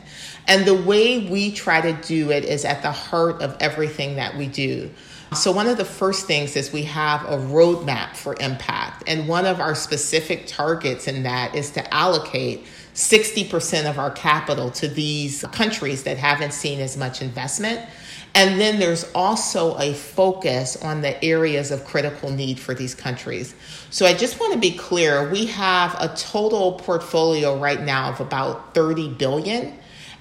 And 0.47 0.65
the 0.65 0.73
way 0.73 1.29
we 1.29 1.51
try 1.51 1.79
to 1.79 1.93
do 2.07 2.31
it 2.31 2.43
is 2.43 2.65
at 2.65 2.81
the 2.81 2.91
heart 2.91 3.41
of 3.41 3.55
everything 3.59 4.15
that 4.15 4.35
we 4.35 4.47
do. 4.47 4.89
So, 5.35 5.51
one 5.51 5.67
of 5.67 5.77
the 5.77 5.85
first 5.85 6.25
things 6.25 6.55
is 6.55 6.73
we 6.73 6.83
have 6.83 7.23
a 7.25 7.37
roadmap 7.37 8.15
for 8.15 8.35
impact. 8.39 9.03
And 9.05 9.27
one 9.27 9.45
of 9.45 9.59
our 9.59 9.75
specific 9.75 10.47
targets 10.47 11.07
in 11.07 11.21
that 11.23 11.55
is 11.55 11.69
to 11.71 11.93
allocate 11.93 12.65
60% 12.95 13.87
of 13.87 13.99
our 13.99 14.09
capital 14.09 14.71
to 14.71 14.87
these 14.87 15.43
countries 15.51 16.03
that 16.03 16.17
haven't 16.17 16.53
seen 16.53 16.79
as 16.79 16.97
much 16.97 17.21
investment. 17.21 17.87
And 18.33 18.59
then 18.59 18.79
there's 18.79 19.09
also 19.13 19.77
a 19.77 19.93
focus 19.93 20.75
on 20.77 21.01
the 21.01 21.23
areas 21.23 21.71
of 21.71 21.85
critical 21.85 22.31
need 22.31 22.59
for 22.59 22.73
these 22.73 22.95
countries. 22.95 23.53
So 23.91 24.05
I 24.07 24.13
just 24.13 24.39
want 24.39 24.53
to 24.53 24.59
be 24.59 24.71
clear 24.71 25.29
we 25.29 25.45
have 25.47 25.95
a 25.99 26.07
total 26.15 26.73
portfolio 26.73 27.59
right 27.59 27.81
now 27.81 28.09
of 28.09 28.19
about 28.19 28.73
30 28.73 29.09
billion 29.13 29.77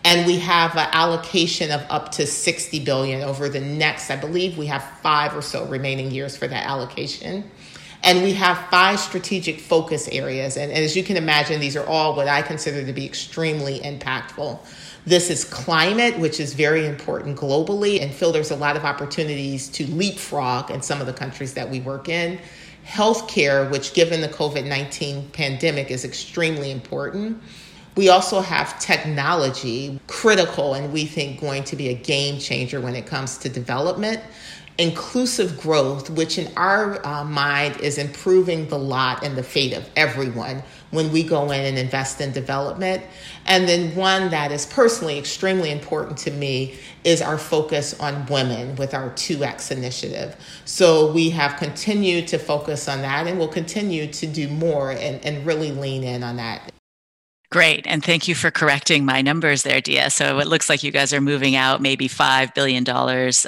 and 0.09 0.27
we 0.27 0.39
have 0.39 0.75
an 0.75 0.89
allocation 0.93 1.71
of 1.71 1.85
up 1.91 2.11
to 2.13 2.27
60 2.27 2.83
billion 2.83 3.23
over 3.23 3.49
the 3.49 3.61
next 3.61 4.11
i 4.11 4.17
believe 4.17 4.57
we 4.57 4.67
have 4.67 4.83
five 5.03 5.37
or 5.37 5.43
so 5.43 5.67
remaining 5.67 6.11
years 6.11 6.35
for 6.37 6.49
that 6.49 6.65
allocation 6.67 7.45
and 8.03 8.23
we 8.23 8.33
have 8.33 8.57
five 8.71 8.99
strategic 8.99 9.61
focus 9.61 10.09
areas 10.09 10.57
and, 10.57 10.73
and 10.73 10.83
as 10.83 10.97
you 10.97 11.05
can 11.05 11.19
imagine 11.19 11.61
these 11.61 11.77
are 11.77 11.87
all 11.87 12.17
what 12.17 12.27
i 12.27 12.41
consider 12.41 12.85
to 12.85 12.93
be 12.93 13.05
extremely 13.05 13.81
impactful 13.81 14.59
this 15.07 15.31
is 15.31 15.43
climate, 15.43 16.19
which 16.19 16.39
is 16.39 16.53
very 16.53 16.85
important 16.85 17.39
globally, 17.39 18.03
and 18.03 18.13
feel 18.13 18.31
there's 18.31 18.51
a 18.51 18.57
lot 18.57 18.77
of 18.77 18.85
opportunities 18.85 19.69
to 19.69 19.87
leapfrog 19.87 20.71
in 20.71 20.83
some 20.83 21.01
of 21.01 21.07
the 21.07 21.15
countries 21.15 21.55
that 21.55 21.71
we 21.71 21.81
work 21.81 22.11
in. 22.11 22.39
Healthcare, 22.87 23.71
which 23.71 23.95
given 23.95 24.21
the 24.21 24.29
COVID 24.29 24.67
19 24.67 25.31
pandemic 25.31 25.91
is 25.91 26.05
extremely 26.05 26.71
important. 26.71 27.43
We 27.99 28.11
also 28.11 28.41
have 28.41 28.79
technology, 28.79 29.99
critical, 30.07 30.75
and 30.75 30.93
we 30.93 31.05
think 31.05 31.41
going 31.41 31.65
to 31.65 31.75
be 31.75 31.89
a 31.89 31.95
game 31.95 32.39
changer 32.39 32.81
when 32.81 32.95
it 32.95 33.07
comes 33.07 33.39
to 33.39 33.49
development. 33.49 34.21
Inclusive 34.79 35.59
growth, 35.59 36.09
which 36.09 36.39
in 36.39 36.49
our 36.57 37.05
uh, 37.05 37.25
mind 37.25 37.81
is 37.81 37.99
improving 37.99 38.69
the 38.69 38.79
lot 38.79 39.25
and 39.25 39.37
the 39.37 39.43
fate 39.43 39.73
of 39.73 39.91
everyone 39.97 40.63
when 40.93 41.11
we 41.11 41.25
go 41.25 41.51
in 41.51 41.65
and 41.65 41.77
invest 41.77 42.21
in 42.21 42.31
development. 42.31 43.03
And 43.47 43.69
then 43.69 43.97
one 43.97 44.31
that 44.31 44.53
is 44.53 44.65
personally 44.65 45.19
extremely 45.19 45.73
important 45.73 46.19
to 46.19 46.31
me 46.31 46.79
is 47.03 47.21
our 47.21 47.37
focus 47.37 47.99
on 47.99 48.27
women 48.27 48.77
with 48.77 48.95
our 48.95 49.11
2X 49.11 49.73
initiative. 49.73 50.37
So 50.67 51.11
we 51.11 51.31
have 51.31 51.57
continued 51.57 52.29
to 52.29 52.39
focus 52.39 52.87
on 52.87 53.03
that 53.03 53.27
and 53.27 53.41
we'll 53.41 53.49
continue 53.49 54.07
to 54.13 54.27
do 54.29 54.47
more 54.47 54.93
and, 54.93 55.25
and 55.25 55.45
really 55.45 55.73
lean 55.73 56.05
in 56.05 56.23
on 56.23 56.37
that. 56.37 56.71
Great. 57.51 57.87
And 57.87 58.05
thank 58.05 58.29
you 58.29 58.35
for 58.35 58.51
correcting 58.51 59.07
my 59.07 59.23
numbers 59.23 59.63
there, 59.63 59.81
Dia. 59.81 60.11
So 60.11 60.39
it 60.39 60.49
looks 60.49 60.69
like 60.69 60.83
you 60.83 60.91
guys 60.91 61.15
are 61.15 61.21
moving 61.21 61.57
out 61.57 61.81
maybe 61.81 62.07
$5 62.07 62.55
billion 62.55 62.85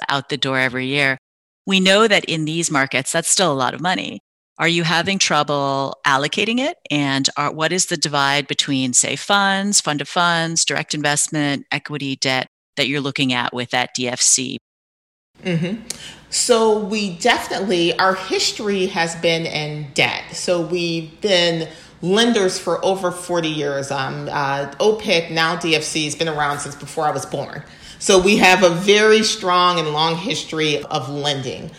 out 0.08 0.28
the 0.30 0.38
door 0.38 0.58
every 0.58 0.86
year. 0.86 1.18
We 1.66 1.80
know 1.80 2.08
that 2.08 2.24
in 2.24 2.46
these 2.46 2.70
markets, 2.70 3.12
that's 3.12 3.28
still 3.28 3.52
a 3.52 3.54
lot 3.54 3.74
of 3.74 3.80
money. 3.80 4.20
Are 4.58 4.68
you 4.68 4.84
having 4.84 5.18
trouble 5.18 5.94
allocating 6.06 6.58
it? 6.58 6.76
And 6.90 7.28
are, 7.36 7.52
what 7.52 7.72
is 7.72 7.86
the 7.86 7.96
divide 7.96 8.46
between, 8.46 8.92
say, 8.92 9.16
funds, 9.16 9.80
fund 9.80 10.00
of 10.00 10.08
funds, 10.08 10.64
direct 10.64 10.94
investment, 10.94 11.66
equity, 11.72 12.16
debt 12.16 12.46
that 12.76 12.86
you're 12.86 13.00
looking 13.00 13.32
at 13.32 13.54
with 13.54 13.70
that 13.70 13.90
DFC? 13.98 14.56
Mm-hmm. 15.42 15.80
So, 16.28 16.78
we 16.78 17.16
definitely, 17.16 17.98
our 17.98 18.14
history 18.14 18.86
has 18.86 19.16
been 19.16 19.46
in 19.46 19.92
debt. 19.94 20.24
So, 20.34 20.60
we've 20.60 21.18
been 21.22 21.66
lenders 22.02 22.58
for 22.58 22.84
over 22.84 23.10
40 23.10 23.48
years. 23.48 23.90
Um, 23.90 24.28
uh, 24.30 24.72
OPIC, 24.80 25.30
now 25.30 25.56
DFC, 25.56 26.04
has 26.04 26.14
been 26.14 26.28
around 26.28 26.60
since 26.60 26.74
before 26.74 27.04
I 27.04 27.10
was 27.10 27.26
born. 27.26 27.62
So 27.98 28.20
we 28.20 28.38
have 28.38 28.62
a 28.62 28.70
very 28.70 29.22
strong 29.22 29.78
and 29.78 29.90
long 29.90 30.16
history 30.16 30.82
of 30.84 31.08
lending 31.10 31.70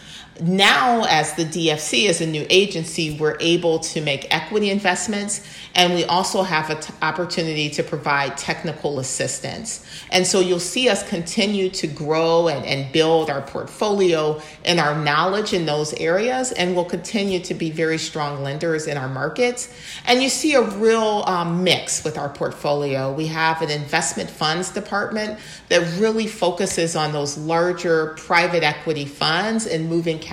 now 0.41 1.05
as 1.07 1.35
the 1.35 1.45
DFC 1.45 2.09
as 2.09 2.19
a 2.19 2.25
new 2.25 2.45
agency, 2.49 3.15
we're 3.17 3.37
able 3.39 3.79
to 3.79 4.01
make 4.01 4.33
equity 4.33 4.71
investments 4.71 5.47
and 5.75 5.93
we 5.93 6.03
also 6.05 6.41
have 6.41 6.69
an 6.69 6.81
t- 6.81 6.93
opportunity 7.01 7.69
to 7.69 7.83
provide 7.83 8.37
technical 8.37 8.99
assistance. 8.99 9.85
And 10.11 10.25
so 10.25 10.39
you'll 10.39 10.59
see 10.59 10.89
us 10.89 11.07
continue 11.07 11.69
to 11.69 11.87
grow 11.87 12.47
and, 12.47 12.65
and 12.65 12.91
build 12.91 13.29
our 13.29 13.41
portfolio 13.41 14.41
and 14.65 14.79
our 14.79 15.01
knowledge 15.01 15.53
in 15.53 15.65
those 15.65 15.93
areas. 15.93 16.51
And 16.51 16.75
we'll 16.75 16.85
continue 16.85 17.39
to 17.41 17.53
be 17.53 17.69
very 17.69 17.97
strong 17.97 18.43
lenders 18.43 18.87
in 18.87 18.97
our 18.97 19.07
markets. 19.07 19.73
And 20.05 20.21
you 20.21 20.27
see 20.27 20.55
a 20.55 20.61
real 20.61 21.23
um, 21.27 21.63
mix 21.63 22.03
with 22.03 22.17
our 22.17 22.29
portfolio. 22.29 23.13
We 23.13 23.27
have 23.27 23.61
an 23.61 23.69
investment 23.69 24.29
funds 24.29 24.71
department 24.71 25.39
that 25.69 25.99
really 25.99 26.27
focuses 26.27 26.95
on 26.95 27.13
those 27.13 27.37
larger 27.37 28.15
private 28.17 28.63
equity 28.63 29.05
funds 29.05 29.67
and 29.67 29.87
moving 29.87 30.19
capital 30.19 30.30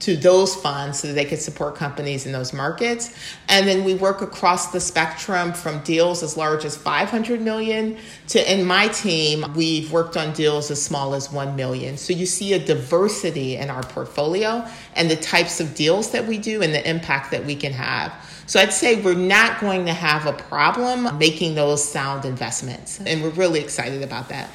to 0.00 0.16
those 0.16 0.54
funds 0.56 1.00
so 1.00 1.08
that 1.08 1.14
they 1.14 1.24
could 1.24 1.40
support 1.40 1.76
companies 1.76 2.26
in 2.26 2.32
those 2.32 2.52
markets. 2.52 3.14
And 3.48 3.68
then 3.68 3.84
we 3.84 3.94
work 3.94 4.22
across 4.22 4.72
the 4.72 4.80
spectrum 4.80 5.52
from 5.52 5.82
deals 5.82 6.22
as 6.22 6.36
large 6.36 6.64
as 6.64 6.76
500 6.76 7.40
million 7.40 7.98
to, 8.28 8.52
in 8.52 8.64
my 8.64 8.88
team, 8.88 9.44
we've 9.54 9.92
worked 9.92 10.16
on 10.16 10.32
deals 10.32 10.70
as 10.70 10.82
small 10.82 11.14
as 11.14 11.30
1 11.30 11.54
million. 11.54 11.96
So 11.96 12.12
you 12.12 12.26
see 12.26 12.54
a 12.54 12.58
diversity 12.58 13.56
in 13.56 13.70
our 13.70 13.82
portfolio 13.82 14.66
and 14.94 15.10
the 15.10 15.16
types 15.16 15.60
of 15.60 15.74
deals 15.74 16.10
that 16.12 16.26
we 16.26 16.38
do 16.38 16.62
and 16.62 16.74
the 16.74 16.88
impact 16.88 17.30
that 17.30 17.44
we 17.44 17.54
can 17.54 17.72
have. 17.72 18.12
So 18.46 18.60
I'd 18.60 18.72
say 18.72 19.00
we're 19.00 19.14
not 19.14 19.60
going 19.60 19.86
to 19.86 19.94
have 19.94 20.26
a 20.26 20.32
problem 20.32 21.18
making 21.18 21.54
those 21.54 21.86
sound 21.86 22.24
investments. 22.24 23.00
And 23.00 23.22
we're 23.22 23.30
really 23.30 23.60
excited 23.60 24.02
about 24.02 24.28
that. 24.30 24.50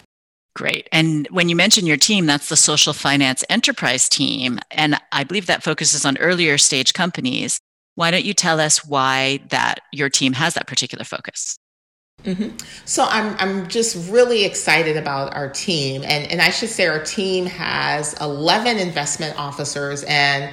Great. 0.57 0.89
And 0.91 1.27
when 1.29 1.49
you 1.49 1.55
mention 1.55 1.85
your 1.85 1.97
team, 1.97 2.25
that's 2.25 2.49
the 2.49 2.55
social 2.55 2.91
finance 2.91 3.43
enterprise 3.47 4.09
team. 4.09 4.57
And 4.71 4.99
I 5.11 5.23
believe 5.23 5.45
that 5.45 5.61
focuses 5.61 6.03
on 6.03 6.17
earlier 6.17 6.57
stage 6.57 6.93
companies. 6.93 7.59
Why 7.93 8.09
don't 8.09 8.25
you 8.25 8.33
tell 8.33 8.59
us 8.59 8.83
why 8.83 9.39
that 9.49 9.81
your 9.93 10.09
team 10.09 10.33
has 10.33 10.55
that 10.55 10.65
particular 10.65 11.05
focus? 11.05 11.59
Mm-hmm. 12.23 12.57
So 12.85 13.05
I'm 13.07 13.35
I'm 13.37 13.67
just 13.67 14.09
really 14.09 14.45
excited 14.45 14.97
about 14.97 15.35
our 15.35 15.47
team, 15.47 16.01
and 16.03 16.25
and 16.31 16.41
I 16.41 16.49
should 16.49 16.69
say 16.69 16.87
our 16.87 17.03
team 17.03 17.45
has 17.45 18.19
11 18.19 18.79
investment 18.79 19.37
officers 19.37 20.03
and 20.05 20.51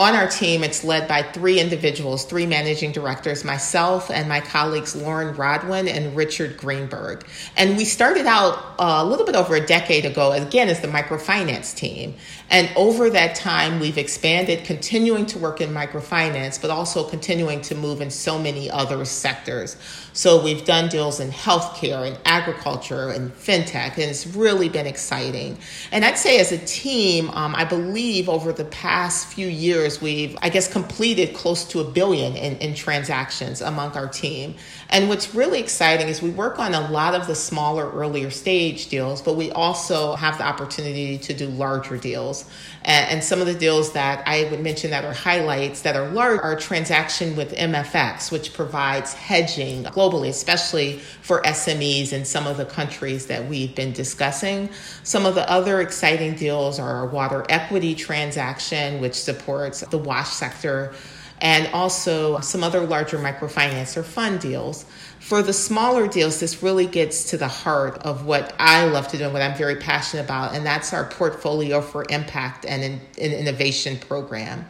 on 0.00 0.14
our 0.14 0.26
team, 0.26 0.64
it's 0.64 0.82
led 0.82 1.06
by 1.06 1.22
three 1.22 1.60
individuals, 1.60 2.24
three 2.24 2.46
managing 2.46 2.90
directors, 2.90 3.44
myself 3.44 4.10
and 4.10 4.26
my 4.30 4.40
colleagues 4.40 4.96
Lauren 4.96 5.36
Rodwin 5.36 5.86
and 5.88 6.16
Richard 6.16 6.56
Greenberg. 6.56 7.26
And 7.54 7.76
we 7.76 7.84
started 7.84 8.24
out 8.24 8.76
a 8.78 9.04
little 9.04 9.26
bit 9.26 9.36
over 9.36 9.56
a 9.56 9.66
decade 9.66 10.06
ago, 10.06 10.32
again, 10.32 10.70
as 10.70 10.80
the 10.80 10.88
microfinance 10.88 11.76
team. 11.76 12.14
And 12.50 12.68
over 12.76 13.08
that 13.10 13.36
time, 13.36 13.78
we've 13.78 13.96
expanded, 13.96 14.64
continuing 14.64 15.26
to 15.26 15.38
work 15.38 15.60
in 15.60 15.70
microfinance, 15.70 16.60
but 16.60 16.70
also 16.70 17.08
continuing 17.08 17.60
to 17.62 17.76
move 17.76 18.00
in 18.00 18.10
so 18.10 18.38
many 18.38 18.68
other 18.68 19.04
sectors. 19.04 19.76
So 20.12 20.42
we've 20.42 20.64
done 20.64 20.88
deals 20.88 21.20
in 21.20 21.30
healthcare 21.30 22.06
and 22.06 22.18
agriculture 22.24 23.10
and 23.10 23.32
fintech, 23.32 23.92
and 23.92 24.02
it's 24.02 24.26
really 24.26 24.68
been 24.68 24.86
exciting. 24.86 25.58
And 25.92 26.04
I'd 26.04 26.18
say 26.18 26.40
as 26.40 26.50
a 26.50 26.58
team, 26.58 27.30
um, 27.30 27.54
I 27.54 27.64
believe 27.64 28.28
over 28.28 28.52
the 28.52 28.64
past 28.64 29.28
few 29.28 29.46
years, 29.46 30.02
we've, 30.02 30.36
I 30.42 30.48
guess, 30.48 30.70
completed 30.70 31.34
close 31.34 31.64
to 31.66 31.80
a 31.80 31.84
billion 31.84 32.36
in, 32.36 32.56
in 32.56 32.74
transactions 32.74 33.60
among 33.60 33.92
our 33.96 34.08
team. 34.08 34.56
And 34.88 35.08
what's 35.08 35.34
really 35.34 35.60
exciting 35.60 36.08
is 36.08 36.20
we 36.20 36.30
work 36.30 36.58
on 36.58 36.74
a 36.74 36.90
lot 36.90 37.14
of 37.14 37.28
the 37.28 37.36
smaller, 37.36 37.88
earlier 37.92 38.30
stage 38.30 38.88
deals, 38.88 39.22
but 39.22 39.36
we 39.36 39.52
also 39.52 40.16
have 40.16 40.38
the 40.38 40.44
opportunity 40.44 41.18
to 41.18 41.32
do 41.32 41.46
larger 41.46 41.96
deals. 41.96 42.39
And, 42.84 43.10
and 43.10 43.24
some 43.24 43.40
of 43.40 43.46
the 43.46 43.54
deals 43.54 43.92
that 43.92 44.26
I 44.26 44.48
would 44.50 44.60
mention 44.60 44.90
that 44.90 45.04
are 45.04 45.12
highlights 45.12 45.82
that 45.82 45.96
are 45.96 46.08
large 46.08 46.40
are 46.40 46.56
transaction 46.56 47.36
with 47.36 47.54
MFX, 47.54 48.32
which 48.32 48.52
provides 48.54 49.12
hedging 49.12 49.84
globally, 49.84 50.28
especially 50.28 50.98
for 50.98 51.42
SMEs 51.42 52.12
in 52.12 52.24
some 52.24 52.46
of 52.46 52.56
the 52.56 52.64
countries 52.64 53.26
that 53.26 53.46
we've 53.48 53.74
been 53.74 53.92
discussing. 53.92 54.70
Some 55.02 55.26
of 55.26 55.34
the 55.34 55.48
other 55.50 55.80
exciting 55.80 56.34
deals 56.34 56.78
are 56.78 57.04
a 57.04 57.06
water 57.06 57.44
equity 57.48 57.94
transaction, 57.94 59.00
which 59.00 59.14
supports 59.14 59.80
the 59.80 59.98
wash 59.98 60.30
sector 60.30 60.94
and 61.40 61.68
also 61.72 62.38
some 62.40 62.62
other 62.62 62.80
larger 62.80 63.18
microfinance 63.18 63.96
or 63.96 64.02
fund 64.02 64.40
deals. 64.40 64.84
For 65.20 65.42
the 65.42 65.52
smaller 65.52 66.08
deals, 66.08 66.40
this 66.40 66.62
really 66.62 66.86
gets 66.86 67.24
to 67.30 67.36
the 67.36 67.46
heart 67.46 67.98
of 67.98 68.24
what 68.24 68.54
I 68.58 68.86
love 68.86 69.06
to 69.08 69.18
do 69.18 69.24
and 69.24 69.32
what 69.34 69.42
I'm 69.42 69.56
very 69.56 69.76
passionate 69.76 70.24
about, 70.24 70.54
and 70.54 70.64
that's 70.64 70.94
our 70.94 71.04
Portfolio 71.04 71.82
for 71.82 72.06
Impact 72.08 72.64
and 72.64 72.82
in, 72.82 73.00
in 73.18 73.32
Innovation 73.32 73.98
program. 73.98 74.64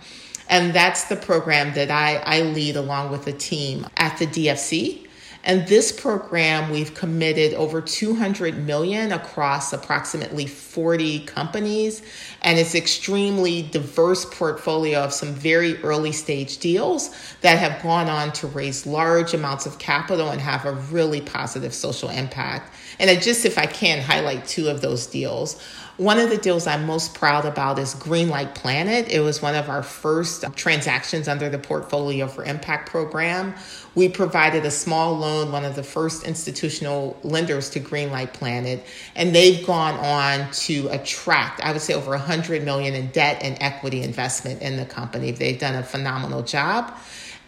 And 0.48 0.74
that's 0.74 1.04
the 1.04 1.14
program 1.14 1.72
that 1.74 1.92
I, 1.92 2.16
I 2.16 2.42
lead 2.42 2.74
along 2.74 3.12
with 3.12 3.28
a 3.28 3.32
team 3.32 3.86
at 3.96 4.18
the 4.18 4.26
DFC. 4.26 5.06
And 5.44 5.66
this 5.68 5.92
program, 5.92 6.70
we've 6.70 6.94
committed 6.94 7.54
over 7.54 7.80
200 7.80 8.66
million 8.66 9.12
across 9.12 9.72
approximately 9.72 10.46
40 10.46 11.20
companies. 11.20 12.02
And 12.42 12.58
it's 12.58 12.74
extremely 12.74 13.62
diverse 13.62 14.24
portfolio 14.24 15.00
of 15.00 15.12
some 15.12 15.34
very 15.34 15.76
early 15.82 16.12
stage 16.12 16.58
deals 16.58 17.10
that 17.42 17.58
have 17.58 17.82
gone 17.82 18.08
on 18.08 18.32
to 18.34 18.46
raise 18.46 18.86
large 18.86 19.34
amounts 19.34 19.66
of 19.66 19.78
capital 19.78 20.30
and 20.30 20.40
have 20.40 20.64
a 20.64 20.72
really 20.72 21.20
positive 21.20 21.74
social 21.74 22.08
impact. 22.08 22.74
And 22.98 23.10
I 23.10 23.16
just 23.16 23.44
if 23.44 23.58
I 23.58 23.66
can 23.66 24.00
highlight 24.00 24.46
two 24.46 24.68
of 24.68 24.80
those 24.80 25.06
deals. 25.06 25.60
One 25.96 26.18
of 26.18 26.30
the 26.30 26.38
deals 26.38 26.66
I'm 26.66 26.86
most 26.86 27.14
proud 27.14 27.44
about 27.44 27.78
is 27.78 27.94
Greenlight 27.94 28.54
Planet. 28.54 29.08
It 29.10 29.20
was 29.20 29.42
one 29.42 29.54
of 29.54 29.68
our 29.68 29.82
first 29.82 30.44
transactions 30.56 31.28
under 31.28 31.50
the 31.50 31.58
Portfolio 31.58 32.26
for 32.26 32.42
Impact 32.42 32.88
program. 32.88 33.54
We 33.94 34.08
provided 34.08 34.64
a 34.64 34.70
small 34.70 35.18
loan, 35.18 35.52
one 35.52 35.66
of 35.66 35.76
the 35.76 35.82
first 35.82 36.24
institutional 36.24 37.18
lenders 37.22 37.68
to 37.70 37.80
Greenlight 37.80 38.32
Planet, 38.32 38.86
and 39.14 39.34
they've 39.34 39.66
gone 39.66 39.94
on 39.96 40.50
to 40.52 40.88
attract, 40.88 41.60
I 41.60 41.72
would 41.72 41.82
say, 41.82 41.92
over 41.92 42.12
100 42.12 42.29
million 42.64 42.94
in 42.94 43.08
debt 43.08 43.42
and 43.42 43.56
equity 43.60 44.02
investment 44.02 44.62
in 44.62 44.76
the 44.76 44.86
company. 44.86 45.30
They've 45.30 45.58
done 45.58 45.74
a 45.74 45.82
phenomenal 45.82 46.42
job. 46.42 46.96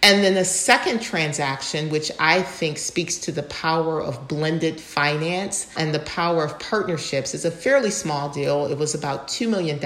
And 0.05 0.25
then 0.25 0.35
the 0.35 0.45
second 0.45 1.01
transaction, 1.01 1.89
which 1.89 2.11
I 2.19 2.43
think 2.43 2.79
speaks 2.79 3.19
to 3.19 3.33
the 3.33 3.45
power 3.45 4.03
of 4.03 4.27
blended 4.27 4.81
finance 4.81 5.73
and 5.77 5.95
the 5.95 6.01
power 6.01 6.43
of 6.43 6.59
partnerships, 6.59 7.35
is 7.35 7.45
a 7.45 7.53
fairly 7.53 7.93
small 7.93 8.29
deal. 8.29 8.67
It 8.67 8.77
was 8.77 8.97
about 8.97 9.29
$2 9.29 9.49
million 9.49 9.79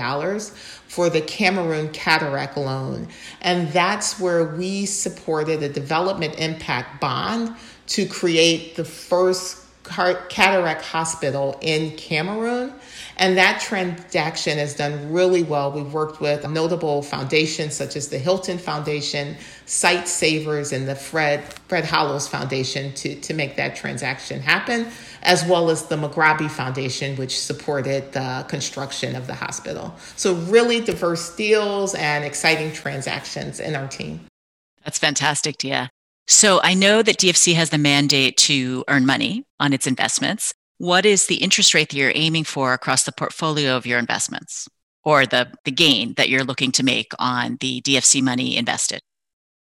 for 0.89 1.11
the 1.11 1.21
Cameroon 1.21 1.91
cataract 1.91 2.57
loan. 2.57 3.09
And 3.43 3.69
that's 3.73 4.19
where 4.19 4.43
we 4.57 4.87
supported 4.87 5.63
a 5.63 5.69
development 5.69 6.39
impact 6.39 6.99
bond 6.99 7.55
to 7.89 8.07
create 8.07 8.75
the 8.75 8.87
first 8.87 9.66
cataract 9.87 10.83
hospital 10.83 11.59
in 11.61 11.97
Cameroon. 11.97 12.73
And 13.19 13.39
that 13.39 13.61
transaction 13.61 14.59
has 14.59 14.75
done 14.75 15.11
really 15.11 15.43
well. 15.43 15.73
We've 15.73 15.93
worked 15.93 16.21
with 16.21 16.47
notable 16.49 17.01
foundations 17.01 17.75
such 17.75 17.97
as 17.97 18.09
the 18.09 18.19
Hilton 18.19 18.59
Foundation, 18.59 19.37
Sightsavers, 19.67 20.73
and 20.73 20.87
the 20.87 20.95
Fred, 20.95 21.43
Fred 21.69 21.87
Hollows 21.87 22.29
Foundation 22.29 22.93
to, 22.95 23.19
to 23.21 23.33
make 23.33 23.57
that 23.57 23.75
transaction 23.75 24.41
happen, 24.41 24.89
as 25.23 25.45
well 25.47 25.71
as 25.71 25.87
the 25.87 25.97
Magrabi 25.97 26.51
Foundation, 26.51 27.17
which 27.17 27.41
supported 27.41 28.13
the 28.13 28.45
construction 28.49 29.17
of 29.17 29.27
the 29.27 29.35
hospital. 29.35 29.95
So, 30.17 30.35
really 30.35 30.81
diverse 30.81 31.35
deals 31.35 31.95
and 31.95 32.23
exciting 32.23 32.73
transactions 32.73 33.61
in 33.61 33.75
our 33.75 33.89
team. 33.89 34.21
That's 34.85 34.99
fantastic, 34.99 35.57
Dia. 35.57 35.91
So 36.29 36.61
I 36.63 36.75
know 36.75 37.03
that 37.03 37.19
DFC 37.19 37.55
has 37.55 37.71
the 37.71 37.79
mandate 37.79 38.37
to 38.39 38.85
earn 38.89 39.07
money 39.07 39.45
on 39.61 39.73
its 39.73 39.87
investments. 39.87 40.53
What 40.79 41.07
is 41.07 41.27
the 41.27 41.37
interest 41.37 41.73
rate 41.73 41.91
that 41.91 41.97
you're 41.97 42.13
aiming 42.15 42.45
for 42.45 42.73
across 42.73 43.05
the 43.05 43.13
portfolio 43.13 43.77
of 43.77 43.87
your 43.87 43.99
investments 44.01 44.69
or 45.05 45.25
the, 45.25 45.53
the 45.65 45.71
gain 45.71 46.15
that 46.17 46.29
you're 46.29 46.45
looking 46.45 46.73
to 46.73 46.83
make 46.83 47.13
on 47.19 47.59
the 47.61 47.81
DFC 47.81 48.23
money 48.23 48.57
invested? 48.57 49.01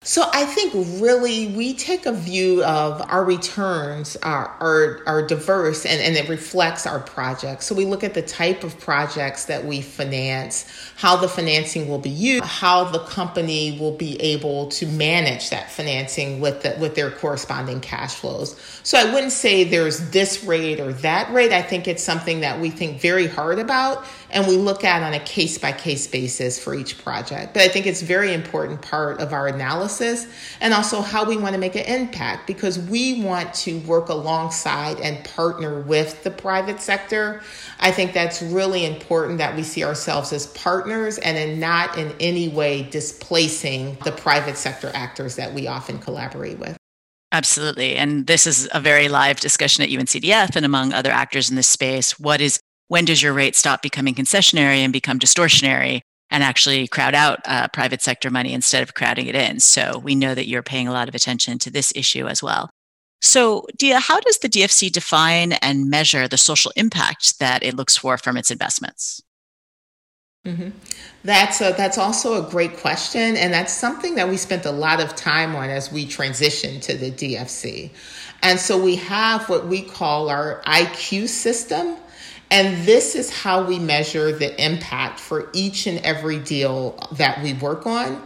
So 0.03 0.23
I 0.33 0.45
think 0.45 0.73
really 1.03 1.49
we 1.49 1.75
take 1.75 2.07
a 2.07 2.13
view 2.13 2.63
of 2.63 3.03
our 3.11 3.25
returns 3.25 4.17
are, 4.19 4.57
are, 4.61 5.01
are 5.05 5.27
diverse 5.27 5.85
and, 5.85 6.01
and 6.01 6.15
it 6.15 6.29
reflects 6.29 6.87
our 6.87 7.01
projects. 7.01 7.67
So 7.67 7.75
we 7.75 7.85
look 7.87 8.05
at 8.05 8.15
the 8.15 8.23
type 8.23 8.63
of 8.63 8.79
projects 8.79 9.47
that 9.47 9.65
we 9.65 9.81
finance, 9.81 10.93
how 10.95 11.17
the 11.17 11.27
financing 11.27 11.89
will 11.89 11.99
be 11.99 12.11
used, 12.11 12.45
how 12.45 12.85
the 12.85 13.01
company 13.01 13.79
will 13.81 13.97
be 13.97 14.21
able 14.23 14.69
to 14.69 14.87
manage 14.87 15.51
that 15.51 15.73
financing 15.73 16.41
with 16.41 16.63
the, 16.63 16.77
with 16.79 16.95
their 16.95 17.11
corresponding 17.11 17.81
cash 17.81 18.15
flows. 18.15 18.55
So 18.85 18.99
I 18.99 19.13
wouldn't 19.13 19.33
say 19.33 19.65
there's 19.65 20.11
this 20.11 20.45
rate 20.45 20.79
or 20.79 20.93
that 20.93 21.33
rate. 21.33 21.51
I 21.51 21.63
think 21.63 21.89
it's 21.89 22.05
something 22.05 22.41
that 22.41 22.61
we 22.61 22.71
think 22.71 23.01
very 23.01 23.27
hard 23.27 23.59
about 23.59 24.05
and 24.31 24.47
we 24.47 24.57
look 24.57 24.85
at 24.85 25.03
on 25.03 25.15
a 25.15 25.21
case 25.21 25.59
by 25.59 25.73
case 25.73 26.07
basis 26.07 26.63
for 26.63 26.75
each 26.75 27.03
project. 27.03 27.55
But 27.55 27.63
I 27.63 27.69
think 27.69 27.87
it's 27.87 28.03
very 28.03 28.33
important 28.33 28.83
part 28.83 29.21
of 29.21 29.33
our 29.33 29.49
analysis 29.49 30.27
and 30.61 30.75
also 30.75 31.01
how 31.01 31.25
we 31.25 31.37
want 31.37 31.55
to 31.55 31.61
make 31.61 31.75
an 31.75 31.85
impact 31.85 32.47
because 32.47 32.79
we 32.79 33.23
want 33.23 33.53
to 33.55 33.79
work 33.81 34.09
alongside 34.09 35.01
and 35.01 35.25
partner 35.25 35.81
with 35.81 36.23
the 36.23 36.31
private 36.31 36.81
sector. 36.81 37.43
I 37.81 37.91
think 37.91 38.13
that's 38.13 38.43
really 38.43 38.85
important 38.85 39.39
that 39.39 39.55
we 39.55 39.63
see 39.63 39.85
ourselves 39.85 40.33
as 40.33 40.47
partners 40.49 41.19
and 41.19 41.37
in 41.37 41.61
not 41.61 41.97
in 41.97 42.15
any 42.21 42.49
way 42.49 42.83
displacing 42.85 43.97
the 44.05 44.13
private 44.13 44.57
sector 44.57 44.91
actors 44.95 45.37
that 45.37 45.53
we 45.53 45.67
often 45.67 45.99
collaborate 45.99 46.59
with. 46.59 46.77
Absolutely. 47.33 47.97
And 47.97 48.27
this 48.27 48.47
is 48.47 48.69
a 48.73 48.81
very 48.81 49.09
live 49.09 49.41
discussion 49.41 49.85
at 49.85 49.91
UNCDF 49.91 50.57
and 50.57 50.65
among 50.65 50.93
other 50.93 51.11
actors 51.11 51.51
in 51.51 51.57
this 51.57 51.69
space. 51.69 52.19
What 52.19 52.41
is 52.41 52.61
when 52.89 53.05
does 53.05 53.23
your 53.23 53.33
rate 53.33 53.57
stop 53.57 53.83
becoming 53.83 54.15
concessionary 54.15 54.79
and 54.79 54.93
become 54.93 55.19
distortionary 55.19 56.01
and 56.31 56.43
actually 56.43 56.87
crowd 56.89 57.15
out 57.15 57.41
uh, 57.45 57.69
private 57.69 58.03
sector 58.03 58.31
money 58.31 58.53
instead 58.53 58.83
of 58.83 58.95
crowding 58.95 59.27
it 59.27 59.35
in? 59.35 59.61
So 59.61 59.99
we 59.99 60.15
know 60.15 60.35
that 60.35 60.49
you're 60.49 60.63
paying 60.63 60.89
a 60.89 60.93
lot 60.93 61.09
of 61.09 61.15
attention 61.15 61.59
to 61.61 61.71
this 61.71 61.93
issue 61.97 62.27
as 62.27 62.43
well. 62.43 62.71
So, 63.23 63.67
Dia, 63.77 63.99
how 63.99 64.21
does 64.21 64.39
the 64.39 64.49
DFC 64.49 64.93
define 64.93 65.53
and 65.55 65.89
measure 65.89 66.29
the 66.29 66.37
social 66.37 66.73
impact 66.77 67.39
that 67.41 67.63
it 67.63 67.75
looks 67.75 67.97
for 67.97 68.19
from 68.19 68.37
its 68.37 68.51
investments? 68.51 69.23
Mm-hmm. 70.47 70.69
That's 71.25 71.61
a, 71.61 71.75
that's 71.77 71.99
also 71.99 72.47
a 72.47 72.49
great 72.49 72.77
question, 72.77 73.37
and 73.37 73.53
that's 73.53 73.73
something 73.73 74.15
that 74.15 74.29
we 74.29 74.37
spent 74.37 74.65
a 74.65 74.71
lot 74.71 75.01
of 75.01 75.17
time 75.17 75.57
on 75.57 75.71
as 75.71 75.91
we 75.91 76.07
transitioned 76.07 76.83
to 76.83 76.97
the 76.97 77.11
DFC. 77.11 77.91
And 78.43 78.61
so 78.61 78.81
we 78.81 78.97
have 78.97 79.49
what 79.49 79.67
we 79.67 79.83
call 79.83 80.29
our 80.29 80.63
IQ 80.67 81.29
system, 81.29 81.97
and 82.51 82.87
this 82.87 83.15
is 83.15 83.31
how 83.31 83.65
we 83.65 83.79
measure 83.79 84.33
the 84.33 84.65
impact 84.65 85.19
for 85.19 85.51
each 85.53 85.87
and 85.87 85.99
every 85.99 86.39
deal 86.39 86.99
that 87.13 87.43
we 87.43 87.55
work 87.55 87.87
on. 87.87 88.23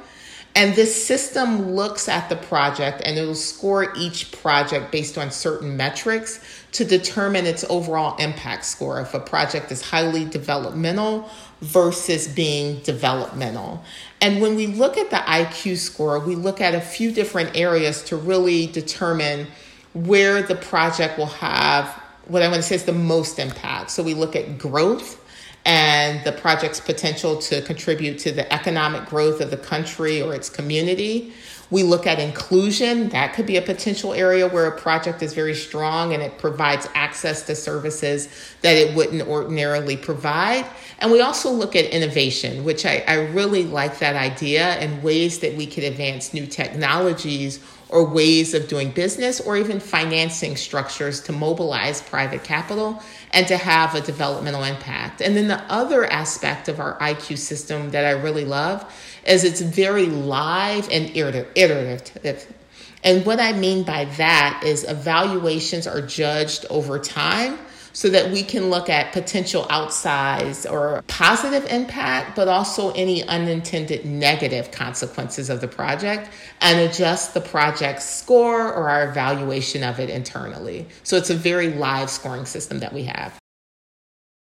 And 0.54 0.74
this 0.74 1.06
system 1.06 1.74
looks 1.74 2.09
at 2.09 2.28
the 2.28 2.37
project 2.37 3.02
and 3.04 3.16
it'll 3.16 3.35
score 3.37 3.94
each 3.96 4.33
project 4.33 4.90
based 4.90 5.16
on 5.16 5.30
certain 5.30 5.76
metrics 5.76 6.44
to 6.72 6.85
determine 6.85 7.46
its 7.46 7.64
overall 7.70 8.16
impact 8.16 8.64
score 8.64 9.00
if 9.00 9.14
a 9.14 9.20
project 9.20 9.70
is 9.70 9.80
highly 9.80 10.24
developmental 10.24 11.30
versus 11.61 12.26
being 12.26 12.80
developmental. 12.80 13.85
And 14.20 14.42
when 14.42 14.56
we 14.56 14.66
look 14.66 14.98
at 14.98 15.11
the 15.11 15.16
IQ 15.16 15.76
score, 15.76 16.18
we 16.18 16.35
look 16.35 16.61
at 16.61 16.74
a 16.74 16.80
few 16.80 17.12
different 17.12 17.56
areas 17.56 18.02
to 18.04 18.16
really 18.16 18.66
determine 18.66 19.46
where 19.92 20.42
the 20.42 20.56
project 20.56 21.16
will 21.16 21.26
have 21.26 21.99
what 22.30 22.42
I 22.42 22.48
want 22.48 22.58
to 22.58 22.62
say 22.62 22.76
is 22.76 22.84
the 22.84 22.92
most 22.92 23.38
impact. 23.38 23.90
So 23.90 24.02
we 24.02 24.14
look 24.14 24.36
at 24.36 24.56
growth 24.56 25.20
and 25.66 26.24
the 26.24 26.32
project's 26.32 26.80
potential 26.80 27.36
to 27.38 27.60
contribute 27.62 28.18
to 28.20 28.30
the 28.30 28.50
economic 28.52 29.06
growth 29.06 29.40
of 29.40 29.50
the 29.50 29.56
country 29.56 30.22
or 30.22 30.34
its 30.34 30.48
community. 30.48 31.32
We 31.70 31.82
look 31.82 32.06
at 32.06 32.18
inclusion. 32.18 33.10
That 33.10 33.34
could 33.34 33.46
be 33.46 33.56
a 33.56 33.62
potential 33.62 34.14
area 34.14 34.48
where 34.48 34.66
a 34.66 34.76
project 34.76 35.22
is 35.22 35.34
very 35.34 35.54
strong 35.54 36.14
and 36.14 36.22
it 36.22 36.38
provides 36.38 36.88
access 36.94 37.42
to 37.46 37.54
services 37.54 38.28
that 38.62 38.76
it 38.76 38.94
wouldn't 38.96 39.22
ordinarily 39.22 39.96
provide. 39.96 40.66
And 41.00 41.12
we 41.12 41.20
also 41.20 41.50
look 41.50 41.76
at 41.76 41.84
innovation, 41.86 42.64
which 42.64 42.86
I, 42.86 43.04
I 43.06 43.14
really 43.14 43.64
like 43.64 43.98
that 43.98 44.16
idea 44.16 44.70
and 44.74 45.02
ways 45.02 45.40
that 45.40 45.56
we 45.56 45.66
could 45.66 45.84
advance 45.84 46.32
new 46.32 46.46
technologies 46.46 47.60
or 47.90 48.05
ways 48.05 48.55
of 48.55 48.68
doing 48.68 48.90
business 48.92 49.40
or 49.40 49.57
even 49.57 49.81
financing 49.81 50.57
structures 50.57 51.20
to 51.20 51.33
mobilize 51.33 52.00
private 52.00 52.44
capital 52.44 53.03
and 53.33 53.46
to 53.48 53.57
have 53.57 53.94
a 53.94 54.00
developmental 54.00 54.62
impact. 54.62 55.20
And 55.20 55.37
then 55.37 55.48
the 55.48 55.61
other 55.70 56.07
aspect 56.07 56.68
of 56.68 56.79
our 56.79 56.96
IQ 56.98 57.38
system 57.38 57.90
that 57.90 58.05
I 58.05 58.12
really 58.12 58.44
love 58.44 58.90
is 59.26 59.42
it's 59.44 59.61
very 59.61 60.07
live 60.07 60.88
and 60.90 61.14
iterative. 61.16 62.55
And 63.03 63.26
what 63.26 63.40
I 63.40 63.53
mean 63.53 63.83
by 63.83 64.05
that 64.05 64.62
is 64.64 64.85
evaluations 64.85 65.87
are 65.87 66.00
judged 66.00 66.66
over 66.70 66.98
time 66.98 67.59
so 67.92 68.09
that 68.09 68.31
we 68.31 68.42
can 68.42 68.70
look 68.70 68.88
at 68.88 69.12
potential 69.12 69.64
outsized 69.64 70.70
or 70.70 71.03
positive 71.09 71.64
impact, 71.70 72.37
but 72.37 72.48
also 72.48 72.92
any 72.92 73.22
unintended 73.24 74.05
negative 74.05 74.70
consequences 74.70 75.50
of 75.50 75.61
the 75.61 75.68
project 75.68 76.31
and 76.61 76.79
adjust 76.81 77.35
the 77.35 77.40
project 77.40 78.03
score 78.03 78.72
or 78.72 78.88
our 78.88 79.09
evaluation 79.09 79.83
of 79.83 79.98
it 79.98 80.11
internally. 80.11 80.87
So 81.03 81.16
it's 81.16 81.31
a 81.31 81.35
very 81.35 81.70
live 81.70 82.11
scoring 82.11 82.46
system 82.46 82.81
that 82.81 82.92
we 82.92 83.05
have. 83.05 83.38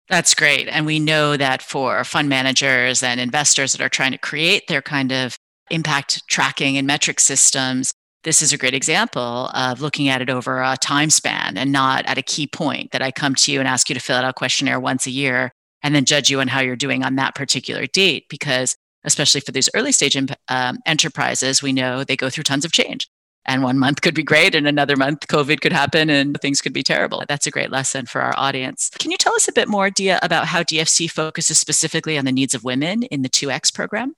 That's 0.10 0.36
great. 0.36 0.68
And 0.68 0.86
we 0.86 1.00
know 1.00 1.38
that 1.38 1.62
for 1.62 2.04
fund 2.04 2.30
managers 2.30 3.04
and 3.04 3.20
investors 3.20 3.72
that 3.72 3.82
are 3.82 3.90
trying 3.90 4.12
to 4.12 4.18
create 4.18 4.68
their 4.68 4.82
kind 4.82 5.12
of 5.12 5.38
impact 5.72 6.22
tracking 6.28 6.78
and 6.78 6.86
metric 6.86 7.20
systems, 7.20 7.94
this 8.24 8.42
is 8.42 8.54
a 8.54 8.58
great 8.58 8.74
example 8.74 9.50
of 9.54 9.82
looking 9.82 10.10
at 10.10 10.22
it 10.22 10.30
over 10.30 10.62
a 10.62 10.78
time 10.78 11.10
span 11.10 11.58
and 11.58 11.72
not 11.72 12.06
at 12.06 12.18
a 12.18 12.22
key 12.22 12.48
point 12.48 12.92
that 12.92 13.02
I 13.02 13.12
come 13.12 13.36
to 13.36 13.52
you 13.52 13.60
and 13.60 13.68
ask 13.68 13.90
you 13.90 13.96
to 13.96 14.02
fill 14.02 14.18
out 14.18 14.26
a 14.26 14.34
questionnaire 14.34 14.80
once 14.80 15.06
a 15.06 15.12
year 15.12 15.52
and 15.82 15.94
then 15.94 16.06
judge 16.06 16.30
you 16.30 16.40
on 16.40 16.48
how 16.48 16.62
you're 16.62 16.76
doing 16.76 17.04
on 17.04 17.16
that 17.16 17.36
particular 17.36 17.86
date. 17.86 18.26
Because 18.30 18.76
especially 19.04 19.42
for 19.42 19.52
these 19.52 19.70
early 19.74 19.92
stage 19.92 20.16
um, 20.48 20.78
enterprises, 20.86 21.62
we 21.62 21.74
know 21.74 22.04
they 22.04 22.16
go 22.16 22.30
through 22.30 22.44
tons 22.44 22.66
of 22.66 22.72
change. 22.72 23.10
And 23.46 23.62
one 23.62 23.78
month 23.78 24.02
could 24.02 24.16
be 24.16 24.24
great, 24.24 24.56
and 24.56 24.66
another 24.66 24.96
month 24.96 25.28
COVID 25.28 25.60
could 25.60 25.74
happen 25.74 26.10
and 26.10 26.40
things 26.40 26.62
could 26.62 26.72
be 26.72 26.82
terrible. 26.82 27.26
That's 27.28 27.46
a 27.46 27.52
great 27.52 27.72
lesson 27.72 28.06
for 28.06 28.22
our 28.22 28.34
audience. 28.38 28.90
Can 28.98 29.12
you 29.12 29.18
tell 29.18 29.36
us 29.36 29.50
a 29.50 29.52
bit 29.52 29.68
more, 29.68 29.90
Dia, 29.90 30.18
about 30.22 30.46
how 30.46 30.64
DFC 30.64 31.12
focuses 31.12 31.60
specifically 31.60 32.18
on 32.18 32.24
the 32.24 32.32
needs 32.32 32.56
of 32.56 32.64
women 32.64 33.04
in 33.04 33.22
the 33.22 33.28
2X 33.28 33.74
program? 33.74 34.16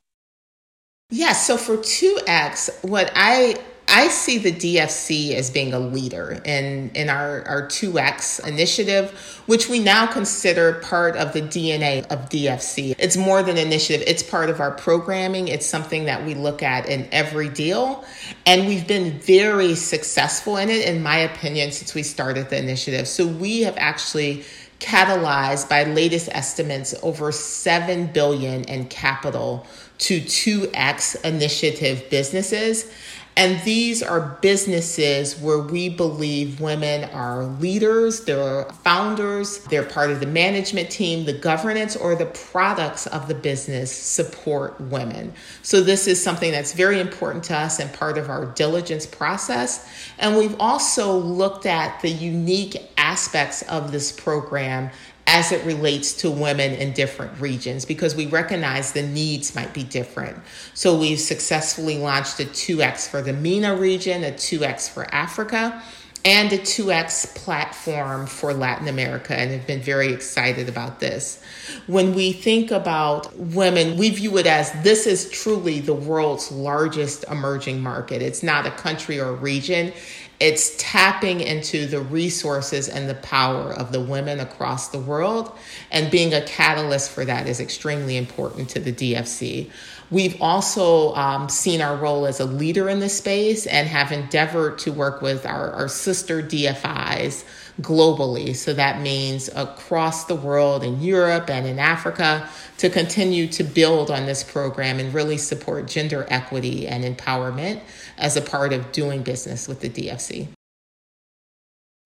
Yes. 1.09 1.47
So 1.47 1.57
for 1.57 1.77
2X, 1.77 2.83
what 2.83 3.11
I 3.15 3.55
I 3.95 4.09
see 4.09 4.39
the 4.39 4.51
DFC 4.51 5.35
as 5.35 5.49
being 5.49 5.73
a 5.73 5.79
leader 5.79 6.41
in, 6.43 6.91
in 6.95 7.09
our, 7.09 7.47
our 7.47 7.65
2X 7.65 8.45
initiative, 8.45 9.11
which 9.45 9.69
we 9.69 9.79
now 9.79 10.05
consider 10.05 10.73
part 10.81 11.15
of 11.15 11.31
the 11.31 11.41
DNA 11.41 12.05
of 12.11 12.27
DFC. 12.27 12.95
It's 12.99 13.15
more 13.15 13.41
than 13.41 13.55
an 13.55 13.65
initiative, 13.65 14.05
it's 14.05 14.21
part 14.21 14.49
of 14.49 14.59
our 14.59 14.71
programming. 14.71 15.47
It's 15.47 15.65
something 15.65 16.03
that 16.05 16.25
we 16.25 16.33
look 16.33 16.61
at 16.61 16.89
in 16.89 17.07
every 17.13 17.47
deal. 17.47 18.03
And 18.45 18.67
we've 18.67 18.85
been 18.85 19.17
very 19.21 19.75
successful 19.75 20.57
in 20.57 20.69
it, 20.69 20.85
in 20.89 21.01
my 21.01 21.19
opinion, 21.19 21.71
since 21.71 21.95
we 21.95 22.03
started 22.03 22.49
the 22.49 22.59
initiative. 22.59 23.07
So 23.07 23.25
we 23.25 23.61
have 23.61 23.75
actually 23.77 24.43
catalyzed 24.81 25.69
by 25.69 25.85
latest 25.85 26.27
estimates 26.33 26.93
over 27.01 27.31
7 27.31 28.07
billion 28.07 28.65
in 28.65 28.87
capital 28.87 29.65
to 29.99 30.19
2x 30.19 31.23
initiative 31.23 32.09
businesses 32.09 32.91
and 33.37 33.61
these 33.63 34.01
are 34.01 34.37
businesses 34.41 35.37
where 35.37 35.59
we 35.59 35.89
believe 35.89 36.61
women 36.61 37.03
are 37.09 37.43
leaders, 37.43 38.21
they're 38.21 38.63
founders, 38.83 39.59
they're 39.65 39.83
part 39.83 40.09
of 40.09 40.21
the 40.21 40.25
management 40.25 40.89
team, 40.89 41.25
the 41.25 41.33
governance, 41.33 41.97
or 41.97 42.15
the 42.15 42.27
products 42.27 43.07
of 43.07 43.27
the 43.27 43.35
business 43.35 43.91
support 43.91 44.79
women. 44.79 45.33
So, 45.63 45.81
this 45.81 46.07
is 46.07 46.23
something 46.23 46.51
that's 46.51 46.71
very 46.71 47.01
important 47.01 47.43
to 47.45 47.57
us 47.57 47.79
and 47.79 47.91
part 47.91 48.17
of 48.17 48.29
our 48.29 48.45
diligence 48.45 49.05
process. 49.05 49.85
And 50.17 50.37
we've 50.37 50.55
also 50.57 51.17
looked 51.17 51.65
at 51.65 52.01
the 52.01 52.09
unique 52.09 52.77
aspects 52.97 53.63
of 53.63 53.91
this 53.91 54.13
program 54.13 54.91
as 55.27 55.51
it 55.51 55.65
relates 55.65 56.13
to 56.13 56.29
women 56.29 56.73
in 56.73 56.93
different 56.93 57.39
regions 57.39 57.83
because 57.83 58.15
we 58.15 58.27
recognize 58.27 58.91
the 58.91 59.01
needs 59.01 59.55
might 59.55 59.73
be 59.73 59.83
different. 59.83 60.37
So 60.73 60.97
we've 60.97 61.19
successfully 61.19 61.97
launched 61.97 62.39
a 62.39 62.45
2X 62.45 63.09
for 63.09 63.21
the 63.21 63.33
MENA 63.33 63.75
region, 63.75 64.23
a 64.23 64.31
2X 64.31 64.89
for 64.89 65.13
Africa, 65.13 65.81
and 66.25 66.51
a 66.51 66.57
2X 66.57 67.35
platform 67.35 68.25
for 68.25 68.51
Latin 68.51 68.87
America, 68.87 69.35
and 69.35 69.51
have 69.51 69.67
been 69.67 69.81
very 69.81 70.11
excited 70.11 70.67
about 70.67 70.99
this. 70.99 71.39
When 71.85 72.15
we 72.15 72.33
think 72.33 72.71
about 72.71 73.37
women, 73.37 73.95
we 73.95 74.09
view 74.09 74.39
it 74.39 74.47
as 74.47 74.71
this 74.81 75.05
is 75.05 75.29
truly 75.29 75.81
the 75.81 75.93
world's 75.93 76.51
largest 76.51 77.25
emerging 77.29 77.79
market. 77.79 78.23
It's 78.23 78.41
not 78.41 78.65
a 78.65 78.71
country 78.71 79.19
or 79.19 79.29
a 79.29 79.33
region, 79.33 79.93
it's 80.39 80.75
tapping 80.77 81.39
into 81.39 81.85
the 81.85 82.01
resources 82.01 82.89
and 82.89 83.09
the 83.09 83.15
power 83.15 83.71
of 83.71 83.91
the 83.91 84.01
women 84.01 84.39
across 84.39 84.89
the 84.89 84.99
world. 84.99 85.57
And 85.91 86.11
being 86.11 86.33
a 86.33 86.41
catalyst 86.41 87.11
for 87.11 87.23
that 87.25 87.47
is 87.47 87.59
extremely 87.59 88.17
important 88.17 88.69
to 88.69 88.79
the 88.79 88.91
DFC. 88.91 89.69
We've 90.11 90.39
also 90.41 91.15
um, 91.15 91.49
seen 91.49 91.81
our 91.81 91.95
role 91.95 92.25
as 92.25 92.39
a 92.39 92.45
leader 92.45 92.89
in 92.89 92.99
the 92.99 93.09
space 93.09 93.65
and 93.65 93.87
have 93.87 94.11
endeavored 94.11 94.77
to 94.79 94.91
work 94.91 95.21
with 95.21 95.45
our, 95.45 95.71
our 95.71 95.87
sister 95.87 96.43
DFIs 96.43 97.43
globally. 97.81 98.55
So 98.55 98.73
that 98.73 99.01
means 99.01 99.49
across 99.55 100.25
the 100.25 100.35
world 100.35 100.83
in 100.83 101.01
Europe 101.01 101.49
and 101.49 101.67
in 101.67 101.79
Africa 101.79 102.47
to 102.77 102.89
continue 102.89 103.47
to 103.47 103.63
build 103.63 104.09
on 104.09 104.25
this 104.25 104.43
program 104.43 104.99
and 104.99 105.13
really 105.13 105.37
support 105.37 105.87
gender 105.87 106.25
equity 106.29 106.87
and 106.87 107.03
empowerment 107.03 107.81
as 108.17 108.37
a 108.37 108.41
part 108.41 108.73
of 108.73 108.91
doing 108.91 109.23
business 109.23 109.67
with 109.67 109.81
the 109.81 109.89
DFC. 109.89 110.47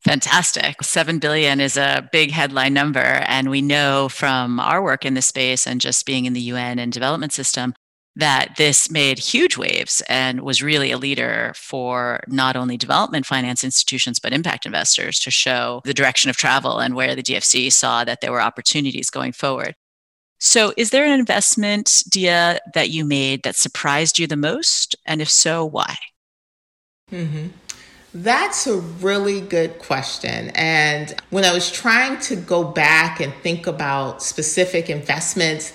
Fantastic. 0.06 0.82
7 0.82 1.20
billion 1.20 1.60
is 1.60 1.76
a 1.76 2.08
big 2.12 2.32
headline 2.32 2.74
number. 2.74 3.00
And 3.00 3.50
we 3.50 3.62
know 3.62 4.08
from 4.10 4.60
our 4.60 4.82
work 4.82 5.06
in 5.06 5.14
this 5.14 5.26
space 5.26 5.68
and 5.68 5.82
just 5.82 6.06
being 6.06 6.26
in 6.26 6.34
the 6.34 6.42
UN 6.42 6.80
and 6.80 6.92
development 6.92 7.34
system 7.34 7.74
that 8.16 8.56
this 8.58 8.92
made 8.92 9.20
huge 9.20 9.58
waves 9.58 10.02
and 10.10 10.42
was 10.42 10.62
really 10.62 10.92
a 10.92 10.98
leader 10.98 11.54
for 11.56 12.22
not 12.28 12.56
only 12.56 12.76
development 12.76 13.26
finance 13.26 13.64
institutions, 13.64 14.20
but 14.20 14.34
impact 14.34 14.66
investors 14.66 15.20
to 15.20 15.32
show 15.32 15.82
the 15.86 15.94
direction 15.94 16.30
of 16.30 16.38
travel 16.38 16.80
and 16.80 16.96
where 16.96 17.16
the 17.16 17.24
DFC 17.24 17.72
saw 17.72 18.04
that 18.04 18.22
there 18.22 18.32
were 18.32 18.42
opportunities 18.42 19.10
going 19.10 19.32
forward. 19.32 19.76
So, 20.42 20.74
is 20.78 20.92
there 20.92 21.04
an 21.04 21.20
investment, 21.20 22.04
Dia, 22.10 22.60
that 22.74 22.90
you 22.90 23.04
made 23.04 23.44
that 23.44 23.58
surprised 23.58 24.20
you 24.20 24.26
the 24.26 24.38
most? 24.38 24.96
And 25.06 25.22
if 25.22 25.30
so, 25.30 25.66
why? 25.66 25.98
Mm-hmm. 27.12 27.48
That's 28.14 28.66
a 28.66 28.78
really 28.78 29.42
good 29.42 29.78
question. 29.80 30.50
And 30.56 31.14
when 31.30 31.46
I 31.46 31.54
was 31.54 31.70
trying 31.70 32.20
to 32.22 32.36
go 32.36 32.64
back 32.64 33.20
and 33.20 33.34
think 33.36 33.68
about 33.68 34.24
specific 34.24 34.90
investments, 34.90 35.74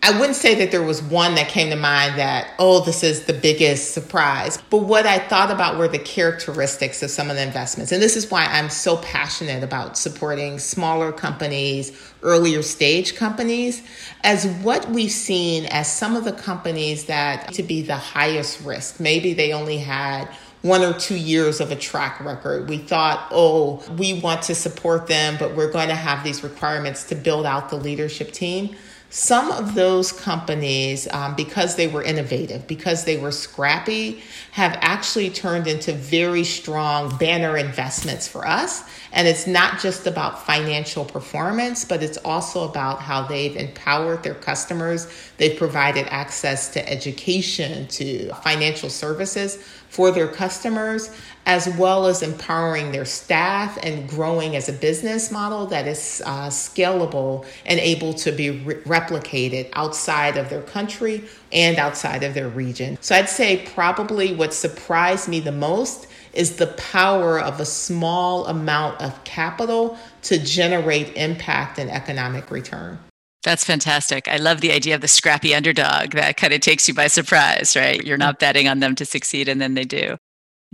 I 0.00 0.18
wouldn't 0.18 0.36
say 0.36 0.54
that 0.54 0.70
there 0.70 0.82
was 0.82 1.02
one 1.02 1.34
that 1.34 1.48
came 1.48 1.70
to 1.70 1.76
mind 1.76 2.18
that, 2.18 2.54
oh, 2.58 2.84
this 2.84 3.02
is 3.02 3.24
the 3.24 3.32
biggest 3.32 3.92
surprise. 3.92 4.56
But 4.70 4.78
what 4.78 5.06
I 5.06 5.18
thought 5.18 5.50
about 5.50 5.76
were 5.76 5.88
the 5.88 5.98
characteristics 5.98 7.02
of 7.02 7.10
some 7.10 7.30
of 7.30 7.36
the 7.36 7.42
investments. 7.42 7.90
And 7.90 8.00
this 8.00 8.16
is 8.16 8.30
why 8.30 8.44
I'm 8.44 8.70
so 8.70 8.98
passionate 8.98 9.64
about 9.64 9.98
supporting 9.98 10.60
smaller 10.60 11.10
companies, 11.10 12.00
earlier 12.22 12.62
stage 12.62 13.16
companies, 13.16 13.82
as 14.22 14.46
what 14.62 14.88
we've 14.88 15.10
seen 15.10 15.66
as 15.66 15.92
some 15.92 16.14
of 16.14 16.24
the 16.24 16.32
companies 16.32 17.06
that 17.06 17.52
to 17.54 17.64
be 17.64 17.82
the 17.82 17.96
highest 17.96 18.64
risk. 18.64 19.00
Maybe 19.00 19.34
they 19.34 19.52
only 19.52 19.78
had 19.78 20.28
one 20.62 20.82
or 20.82 20.92
two 20.92 21.16
years 21.16 21.60
of 21.60 21.70
a 21.70 21.76
track 21.76 22.20
record. 22.20 22.68
We 22.68 22.78
thought, 22.78 23.28
oh, 23.30 23.82
we 23.96 24.20
want 24.20 24.42
to 24.42 24.54
support 24.54 25.06
them, 25.06 25.36
but 25.38 25.56
we're 25.56 25.72
going 25.72 25.88
to 25.88 25.94
have 25.94 26.24
these 26.24 26.42
requirements 26.42 27.04
to 27.04 27.14
build 27.14 27.46
out 27.46 27.68
the 27.68 27.76
leadership 27.76 28.32
team. 28.32 28.76
Some 29.10 29.50
of 29.50 29.74
those 29.74 30.12
companies, 30.12 31.08
um, 31.12 31.34
because 31.34 31.76
they 31.76 31.86
were 31.86 32.02
innovative, 32.02 32.66
because 32.66 33.04
they 33.04 33.16
were 33.16 33.32
scrappy, 33.32 34.22
have 34.52 34.76
actually 34.82 35.30
turned 35.30 35.66
into 35.66 35.94
very 35.94 36.44
strong 36.44 37.16
banner 37.16 37.56
investments 37.56 38.28
for 38.28 38.46
us. 38.46 38.84
And 39.12 39.26
it's 39.26 39.46
not 39.46 39.80
just 39.80 40.06
about 40.06 40.44
financial 40.44 41.06
performance, 41.06 41.86
but 41.86 42.02
it's 42.02 42.18
also 42.18 42.68
about 42.68 43.00
how 43.00 43.22
they've 43.22 43.56
empowered 43.56 44.22
their 44.22 44.34
customers. 44.34 45.08
They've 45.38 45.56
provided 45.56 46.06
access 46.10 46.68
to 46.74 46.86
education, 46.86 47.88
to 47.88 48.34
financial 48.42 48.90
services 48.90 49.64
for 49.88 50.10
their 50.10 50.28
customers, 50.28 51.10
as 51.46 51.66
well 51.76 52.06
as 52.06 52.22
empowering 52.22 52.92
their 52.92 53.06
staff 53.06 53.78
and 53.82 54.08
growing 54.08 54.54
as 54.54 54.68
a 54.68 54.72
business 54.72 55.30
model 55.30 55.66
that 55.66 55.88
is 55.88 56.22
uh, 56.26 56.48
scalable 56.48 57.46
and 57.64 57.80
able 57.80 58.12
to 58.12 58.30
be 58.30 58.50
re- 58.50 58.74
replicated 58.82 59.68
outside 59.72 60.36
of 60.36 60.50
their 60.50 60.62
country 60.62 61.24
and 61.50 61.78
outside 61.78 62.22
of 62.22 62.34
their 62.34 62.48
region. 62.48 62.98
So 63.00 63.14
I'd 63.14 63.30
say 63.30 63.64
probably 63.74 64.34
what 64.34 64.52
surprised 64.52 65.28
me 65.28 65.40
the 65.40 65.52
most 65.52 66.06
is 66.34 66.56
the 66.56 66.66
power 66.66 67.40
of 67.40 67.58
a 67.58 67.64
small 67.64 68.46
amount 68.46 69.00
of 69.00 69.24
capital 69.24 69.98
to 70.22 70.38
generate 70.38 71.16
impact 71.16 71.78
and 71.78 71.90
economic 71.90 72.50
return. 72.50 72.98
That's 73.44 73.64
fantastic. 73.64 74.26
I 74.28 74.36
love 74.36 74.60
the 74.60 74.72
idea 74.72 74.94
of 74.94 75.00
the 75.00 75.08
scrappy 75.08 75.54
underdog 75.54 76.12
that 76.12 76.36
kind 76.36 76.52
of 76.52 76.60
takes 76.60 76.88
you 76.88 76.94
by 76.94 77.06
surprise, 77.06 77.76
right? 77.76 78.04
You're 78.04 78.18
not 78.18 78.38
betting 78.38 78.68
on 78.68 78.80
them 78.80 78.94
to 78.96 79.04
succeed 79.04 79.48
and 79.48 79.60
then 79.60 79.74
they 79.74 79.84
do. 79.84 80.16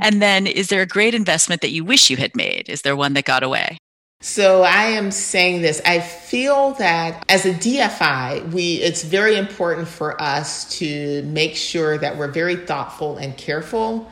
And 0.00 0.20
then 0.20 0.46
is 0.46 0.68
there 0.68 0.82
a 0.82 0.86
great 0.86 1.14
investment 1.14 1.60
that 1.60 1.70
you 1.70 1.84
wish 1.84 2.10
you 2.10 2.16
had 2.16 2.34
made? 2.34 2.68
Is 2.68 2.82
there 2.82 2.96
one 2.96 3.12
that 3.14 3.24
got 3.24 3.42
away? 3.42 3.78
So 4.24 4.62
I 4.62 4.84
am 4.84 5.10
saying 5.10 5.60
this. 5.60 5.82
I 5.84 6.00
feel 6.00 6.72
that 6.74 7.22
as 7.28 7.44
a 7.44 7.52
DFI, 7.52 8.52
we 8.52 8.76
it's 8.76 9.04
very 9.04 9.36
important 9.36 9.86
for 9.86 10.20
us 10.20 10.78
to 10.78 11.22
make 11.24 11.56
sure 11.56 11.98
that 11.98 12.16
we're 12.16 12.32
very 12.32 12.56
thoughtful 12.56 13.18
and 13.18 13.36
careful 13.36 14.10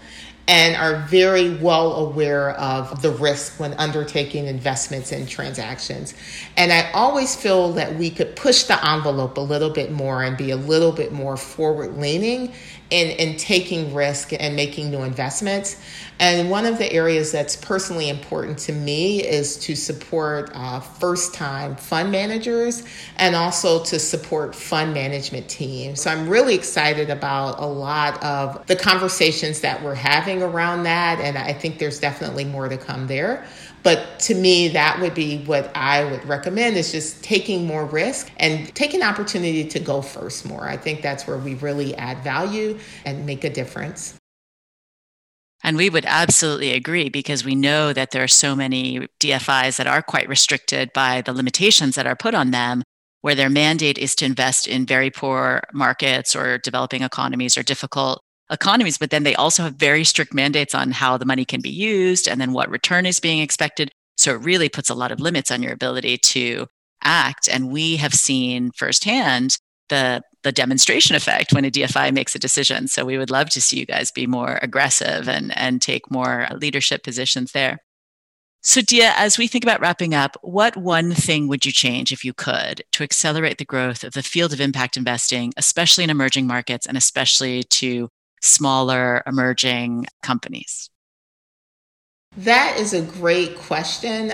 and 0.49 0.75
are 0.75 1.07
very 1.07 1.57
well 1.57 1.93
aware 2.07 2.51
of 2.51 3.01
the 3.01 3.11
risk 3.11 3.61
when 3.61 3.75
undertaking 3.75 4.47
investments 4.47 5.13
and 5.13 5.29
transactions. 5.29 6.15
And 6.57 6.73
I 6.73 6.91
always 6.93 7.37
feel 7.37 7.73
that 7.75 7.95
we 7.97 8.11
could 8.11 8.35
push 8.35 8.65
the 8.65 8.89
envelope 8.89 9.37
a 9.37 9.41
little 9.41 9.71
bit 9.71 9.93
more 9.93 10.23
and 10.25 10.37
be 10.37 10.51
a 10.51 10.57
little 10.57 10.93
bit 10.93 11.13
more 11.13 11.37
forward 11.37 11.97
leaning 11.97 12.53
in, 12.93 13.11
in 13.13 13.37
taking 13.39 13.95
risk 13.95 14.33
and 14.39 14.55
making 14.55 14.91
new 14.91 15.03
investments. 15.03 15.81
And 16.21 16.51
one 16.51 16.67
of 16.67 16.77
the 16.77 16.93
areas 16.93 17.33
that's 17.33 17.57
personally 17.57 18.11
important 18.11 18.59
to 18.61 18.73
me 18.73 19.25
is 19.25 19.57
to 19.61 19.75
support 19.75 20.51
uh, 20.55 20.79
first 20.79 21.33
time 21.33 21.75
fund 21.75 22.13
managers 22.13 22.85
and 23.17 23.35
also 23.35 23.83
to 23.85 23.99
support 23.99 24.55
fund 24.55 24.93
management 24.93 25.49
teams. 25.49 26.03
So 26.03 26.11
I'm 26.11 26.29
really 26.29 26.55
excited 26.55 27.09
about 27.09 27.59
a 27.59 27.67
lot 27.67 28.23
of 28.23 28.65
the 28.67 28.77
conversations 28.77 29.63
that 29.63 29.83
we're 29.83 29.95
having 29.95 30.43
around 30.43 30.83
that. 30.83 31.19
And 31.19 31.39
I 31.39 31.55
think 31.55 31.79
there's 31.79 31.99
definitely 31.99 32.45
more 32.45 32.69
to 32.69 32.77
come 32.77 33.07
there. 33.07 33.47
But 33.83 34.21
to 34.21 34.35
me, 34.35 34.69
that 34.69 35.01
would 35.01 35.15
be 35.15 35.39
what 35.39 35.71
I 35.77 36.05
would 36.05 36.25
recommend 36.25 36.77
is 36.77 36.93
just 36.93 37.23
taking 37.25 37.67
more 37.67 37.85
risk 37.85 38.31
and 38.37 38.73
taking 38.75 39.03
opportunity 39.03 39.65
to 39.65 39.81
go 39.81 40.03
first 40.03 40.47
more. 40.47 40.69
I 40.69 40.77
think 40.77 41.03
that's 41.03 41.27
where 41.27 41.39
we 41.39 41.55
really 41.55 41.95
add 41.97 42.23
value 42.23 42.79
and 43.05 43.27
make 43.27 43.45
a 43.45 43.51
difference. 43.51 44.15
And 45.65 45.77
we 45.77 45.91
would 45.91 46.05
absolutely 46.07 46.73
agree 46.73 47.09
because 47.09 47.45
we 47.45 47.55
know 47.55 47.93
that 47.93 48.11
there 48.11 48.23
are 48.23 48.29
so 48.29 48.57
many 48.57 49.07
DFIs 49.21 49.77
that 49.77 49.87
are 49.87 50.03
quite 50.03 50.29
restricted 50.29 50.93
by 50.93 51.21
the 51.21 51.33
limitations 51.33 51.95
that 51.95 52.07
are 52.07 52.17
put 52.17 52.35
on 52.35 52.51
them, 52.51 52.83
where 53.21 53.37
their 53.37 53.51
mandate 53.51 53.99
is 53.99 54.17
to 54.17 54.25
invest 54.25 54.67
in 54.67 54.87
very 54.87 55.11
poor 55.11 55.63
markets 55.73 56.35
or 56.35 56.59
developing 56.59 57.03
economies 57.03 57.57
or 57.57 57.63
difficult 57.63 58.23
economies. 58.51 58.99
But 58.99 59.11
then 59.11 59.23
they 59.23 59.35
also 59.35 59.63
have 59.63 59.75
very 59.75 60.05
strict 60.05 60.35
mandates 60.35 60.75
on 60.75 60.91
how 60.91 61.17
the 61.17 61.27
money 61.27 61.45
can 61.45 61.61
be 61.61 61.71
used 61.71 62.29
and 62.29 62.41
then 62.41 62.53
what 62.53 62.71
return 62.71 63.07
is 63.07 63.21
being 63.21 63.41
expected. 63.41 63.91
So 64.17 64.33
it 64.35 64.43
really 64.43 64.69
puts 64.69 64.91
a 64.91 64.95
lot 64.95 65.13
of 65.13 65.21
limits 65.21 65.51
on 65.51 65.63
your 65.63 65.73
ability 65.73 66.19
to 66.19 66.67
act. 67.03 67.49
And 67.49 67.71
we 67.71 67.97
have 67.97 68.15
seen 68.15 68.71
firsthand 68.73 69.59
the 69.89 70.23
the 70.43 70.53
demonstration 70.53 71.15
effect 71.15 71.53
when 71.53 71.65
a 71.65 71.71
DFI 71.71 72.13
makes 72.13 72.35
a 72.35 72.39
decision. 72.39 72.89
So 72.89 73.05
we 73.05 73.19
would 73.19 73.31
love 73.31 73.51
to 73.51 73.61
see 73.61 73.79
you 73.79 73.87
guys 73.87 74.11
be 74.11 74.27
more 74.27 74.59
aggressive 74.61 75.29
and, 75.29 75.57
and 75.57 75.81
take 75.81 76.11
more 76.11 76.49
leadership 76.53 77.05
positions 77.05 77.53
there. 77.53 77.79
So, 78.65 78.81
Dia, 78.81 79.13
as 79.17 79.39
we 79.39 79.49
think 79.49 79.65
about 79.65 79.81
wrapping 79.81 80.15
up, 80.15 80.37
what 80.41 80.77
one 80.77 81.13
thing 81.13 81.49
would 81.49 81.67
you 81.67 81.73
change 81.73 82.13
if 82.13 82.25
you 82.25 82.33
could 82.33 82.85
to 82.93 83.03
accelerate 83.03 83.59
the 83.59 83.65
growth 83.65 84.05
of 84.05 84.13
the 84.13 84.23
field 84.23 84.53
of 84.53 84.61
impact 84.61 84.97
investing, 84.97 85.53
especially 85.57 86.05
in 86.05 86.11
emerging 86.11 86.47
markets 86.47 86.87
and 86.87 86.97
especially 86.97 87.65
to 87.65 88.09
smaller 88.43 89.23
emerging 89.27 90.07
companies? 90.23 90.91
That 92.37 92.77
is 92.79 92.93
a 92.93 93.03
great 93.03 93.57
question. 93.57 94.33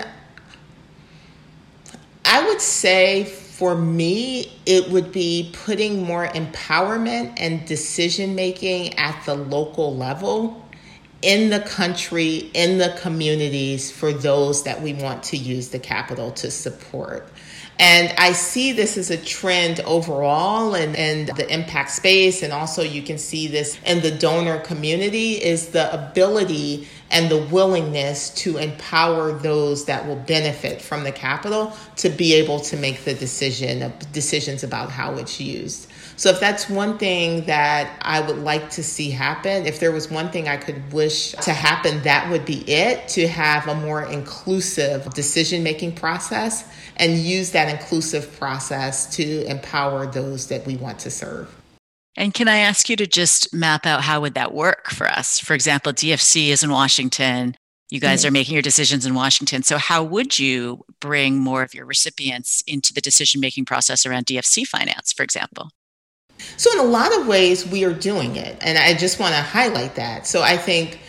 I 2.25 2.47
would 2.47 2.61
say 2.61 3.25
for 3.25 3.75
me, 3.75 4.57
it 4.65 4.89
would 4.89 5.11
be 5.11 5.51
putting 5.65 6.03
more 6.03 6.27
empowerment 6.27 7.33
and 7.37 7.65
decision 7.65 8.35
making 8.35 8.97
at 8.97 9.21
the 9.25 9.35
local 9.35 9.95
level 9.97 10.65
in 11.21 11.49
the 11.49 11.59
country, 11.59 12.49
in 12.53 12.77
the 12.77 12.95
communities 13.01 13.91
for 13.91 14.13
those 14.13 14.63
that 14.63 14.81
we 14.81 14.93
want 14.93 15.23
to 15.23 15.37
use 15.37 15.69
the 15.69 15.79
capital 15.79 16.31
to 16.31 16.49
support. 16.49 17.29
And 17.79 18.13
I 18.17 18.33
see 18.33 18.73
this 18.73 18.97
as 18.97 19.09
a 19.09 19.17
trend 19.17 19.79
overall 19.79 20.75
and, 20.75 20.95
in 20.97 21.27
the 21.37 21.51
impact 21.51 21.91
space. 21.91 22.43
And 22.43 22.51
also, 22.51 22.83
you 22.83 23.01
can 23.01 23.17
see 23.17 23.47
this 23.47 23.79
in 23.85 24.01
the 24.01 24.11
donor 24.11 24.59
community 24.59 25.41
is 25.41 25.67
the 25.69 25.91
ability 25.93 26.89
and 27.09 27.31
the 27.31 27.37
willingness 27.37 28.31
to 28.31 28.57
empower 28.57 29.31
those 29.31 29.85
that 29.85 30.05
will 30.05 30.17
benefit 30.17 30.81
from 30.81 31.05
the 31.05 31.11
capital 31.11 31.73
to 31.95 32.09
be 32.09 32.33
able 32.33 32.59
to 32.59 32.75
make 32.75 33.05
the 33.05 33.13
decision 33.13 33.81
uh, 33.81 33.91
decisions 34.11 34.63
about 34.63 34.91
how 34.91 35.13
it's 35.15 35.39
used. 35.39 35.88
So 36.19 36.29
if 36.29 36.41
that's 36.41 36.69
one 36.69 36.97
thing 36.97 37.45
that 37.45 37.97
I 38.01 38.19
would 38.19 38.39
like 38.39 38.69
to 38.71 38.83
see 38.83 39.09
happen, 39.09 39.65
if 39.65 39.79
there 39.79 39.93
was 39.93 40.11
one 40.11 40.29
thing 40.29 40.49
I 40.49 40.57
could 40.57 40.91
wish 40.91 41.31
to 41.31 41.53
happen, 41.53 42.01
that 42.01 42.29
would 42.29 42.43
be 42.43 42.69
it 42.69 43.07
to 43.09 43.25
have 43.25 43.69
a 43.69 43.75
more 43.75 44.03
inclusive 44.03 45.09
decision 45.13 45.63
making 45.63 45.95
process 45.95 46.69
and 46.97 47.17
use 47.17 47.51
that 47.51 47.69
inclusive 47.69 48.37
process 48.37 49.15
to 49.15 49.45
empower 49.45 50.07
those 50.07 50.47
that 50.47 50.65
we 50.65 50.75
want 50.75 50.99
to 50.99 51.09
serve. 51.09 51.55
And 52.17 52.33
can 52.33 52.49
I 52.49 52.57
ask 52.57 52.89
you 52.89 52.97
to 52.97 53.07
just 53.07 53.53
map 53.53 53.85
out 53.85 54.01
how 54.01 54.19
would 54.19 54.33
that 54.33 54.53
work 54.53 54.89
for 54.89 55.07
us? 55.07 55.39
For 55.39 55.53
example, 55.53 55.93
DFC 55.93 56.49
is 56.49 56.63
in 56.63 56.69
Washington. 56.69 57.55
You 57.89 58.01
guys 58.01 58.23
mm-hmm. 58.23 58.27
are 58.27 58.31
making 58.31 58.53
your 58.55 58.61
decisions 58.61 59.05
in 59.05 59.13
Washington. 59.13 59.63
So 59.63 59.77
how 59.77 60.03
would 60.03 60.37
you 60.37 60.83
bring 60.99 61.39
more 61.39 61.63
of 61.63 61.73
your 61.73 61.85
recipients 61.85 62.61
into 62.67 62.91
the 62.91 62.99
decision 62.99 63.39
making 63.39 63.63
process 63.63 64.05
around 64.05 64.25
DFC 64.25 64.67
finance, 64.67 65.13
for 65.13 65.23
example? 65.23 65.69
So 66.57 66.71
in 66.73 66.79
a 66.79 66.89
lot 66.89 67.17
of 67.17 67.27
ways 67.27 67.67
we 67.67 67.83
are 67.85 67.93
doing 67.93 68.35
it. 68.35 68.57
And 68.61 68.77
I 68.77 68.93
just 68.93 69.19
want 69.19 69.35
to 69.35 69.41
highlight 69.41 69.95
that. 69.95 70.27
So 70.27 70.41
I 70.41 70.57
think 70.57 70.99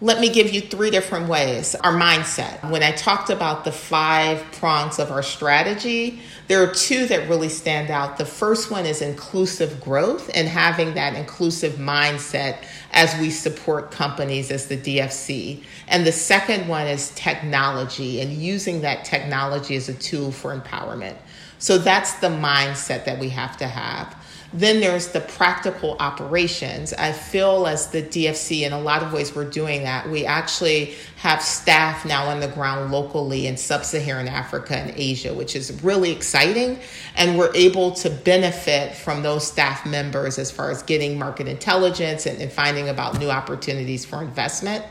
let 0.00 0.20
me 0.20 0.28
give 0.28 0.52
you 0.52 0.60
three 0.60 0.90
different 0.90 1.28
ways. 1.28 1.74
Our 1.74 1.92
mindset. 1.92 2.70
When 2.70 2.84
I 2.84 2.92
talked 2.92 3.30
about 3.30 3.64
the 3.64 3.72
five 3.72 4.44
prongs 4.52 5.00
of 5.00 5.10
our 5.10 5.24
strategy, 5.24 6.20
there 6.46 6.62
are 6.62 6.72
two 6.72 7.06
that 7.06 7.28
really 7.28 7.48
stand 7.48 7.90
out. 7.90 8.16
The 8.16 8.24
first 8.24 8.70
one 8.70 8.86
is 8.86 9.02
inclusive 9.02 9.80
growth 9.80 10.30
and 10.34 10.46
having 10.46 10.94
that 10.94 11.16
inclusive 11.16 11.74
mindset 11.74 12.58
as 12.92 13.18
we 13.18 13.30
support 13.30 13.90
companies 13.90 14.52
as 14.52 14.68
the 14.68 14.76
DFC. 14.76 15.64
And 15.88 16.06
the 16.06 16.12
second 16.12 16.68
one 16.68 16.86
is 16.86 17.10
technology 17.16 18.20
and 18.20 18.32
using 18.32 18.82
that 18.82 19.04
technology 19.04 19.74
as 19.74 19.88
a 19.88 19.94
tool 19.94 20.30
for 20.30 20.56
empowerment. 20.56 21.16
So 21.58 21.76
that's 21.76 22.14
the 22.14 22.28
mindset 22.28 23.04
that 23.04 23.18
we 23.18 23.30
have 23.30 23.56
to 23.56 23.66
have. 23.66 24.14
Then 24.52 24.80
there's 24.80 25.08
the 25.08 25.20
practical 25.20 25.96
operations. 26.00 26.94
I 26.94 27.12
feel 27.12 27.66
as 27.66 27.88
the 27.90 28.02
DFC, 28.02 28.62
in 28.62 28.72
a 28.72 28.80
lot 28.80 29.02
of 29.02 29.12
ways, 29.12 29.34
we're 29.34 29.48
doing 29.48 29.82
that. 29.82 30.08
We 30.08 30.24
actually 30.24 30.94
have 31.16 31.42
staff 31.42 32.06
now 32.06 32.26
on 32.28 32.40
the 32.40 32.48
ground 32.48 32.90
locally 32.90 33.46
in 33.46 33.58
sub 33.58 33.84
Saharan 33.84 34.26
Africa 34.26 34.74
and 34.74 34.94
Asia, 34.96 35.34
which 35.34 35.54
is 35.54 35.82
really 35.82 36.10
exciting. 36.10 36.78
And 37.14 37.38
we're 37.38 37.54
able 37.54 37.90
to 37.92 38.08
benefit 38.08 38.94
from 38.94 39.22
those 39.22 39.46
staff 39.46 39.84
members 39.84 40.38
as 40.38 40.50
far 40.50 40.70
as 40.70 40.82
getting 40.82 41.18
market 41.18 41.46
intelligence 41.46 42.24
and, 42.24 42.40
and 42.40 42.50
finding 42.50 42.88
about 42.88 43.18
new 43.18 43.28
opportunities 43.28 44.06
for 44.06 44.22
investment. 44.22 44.82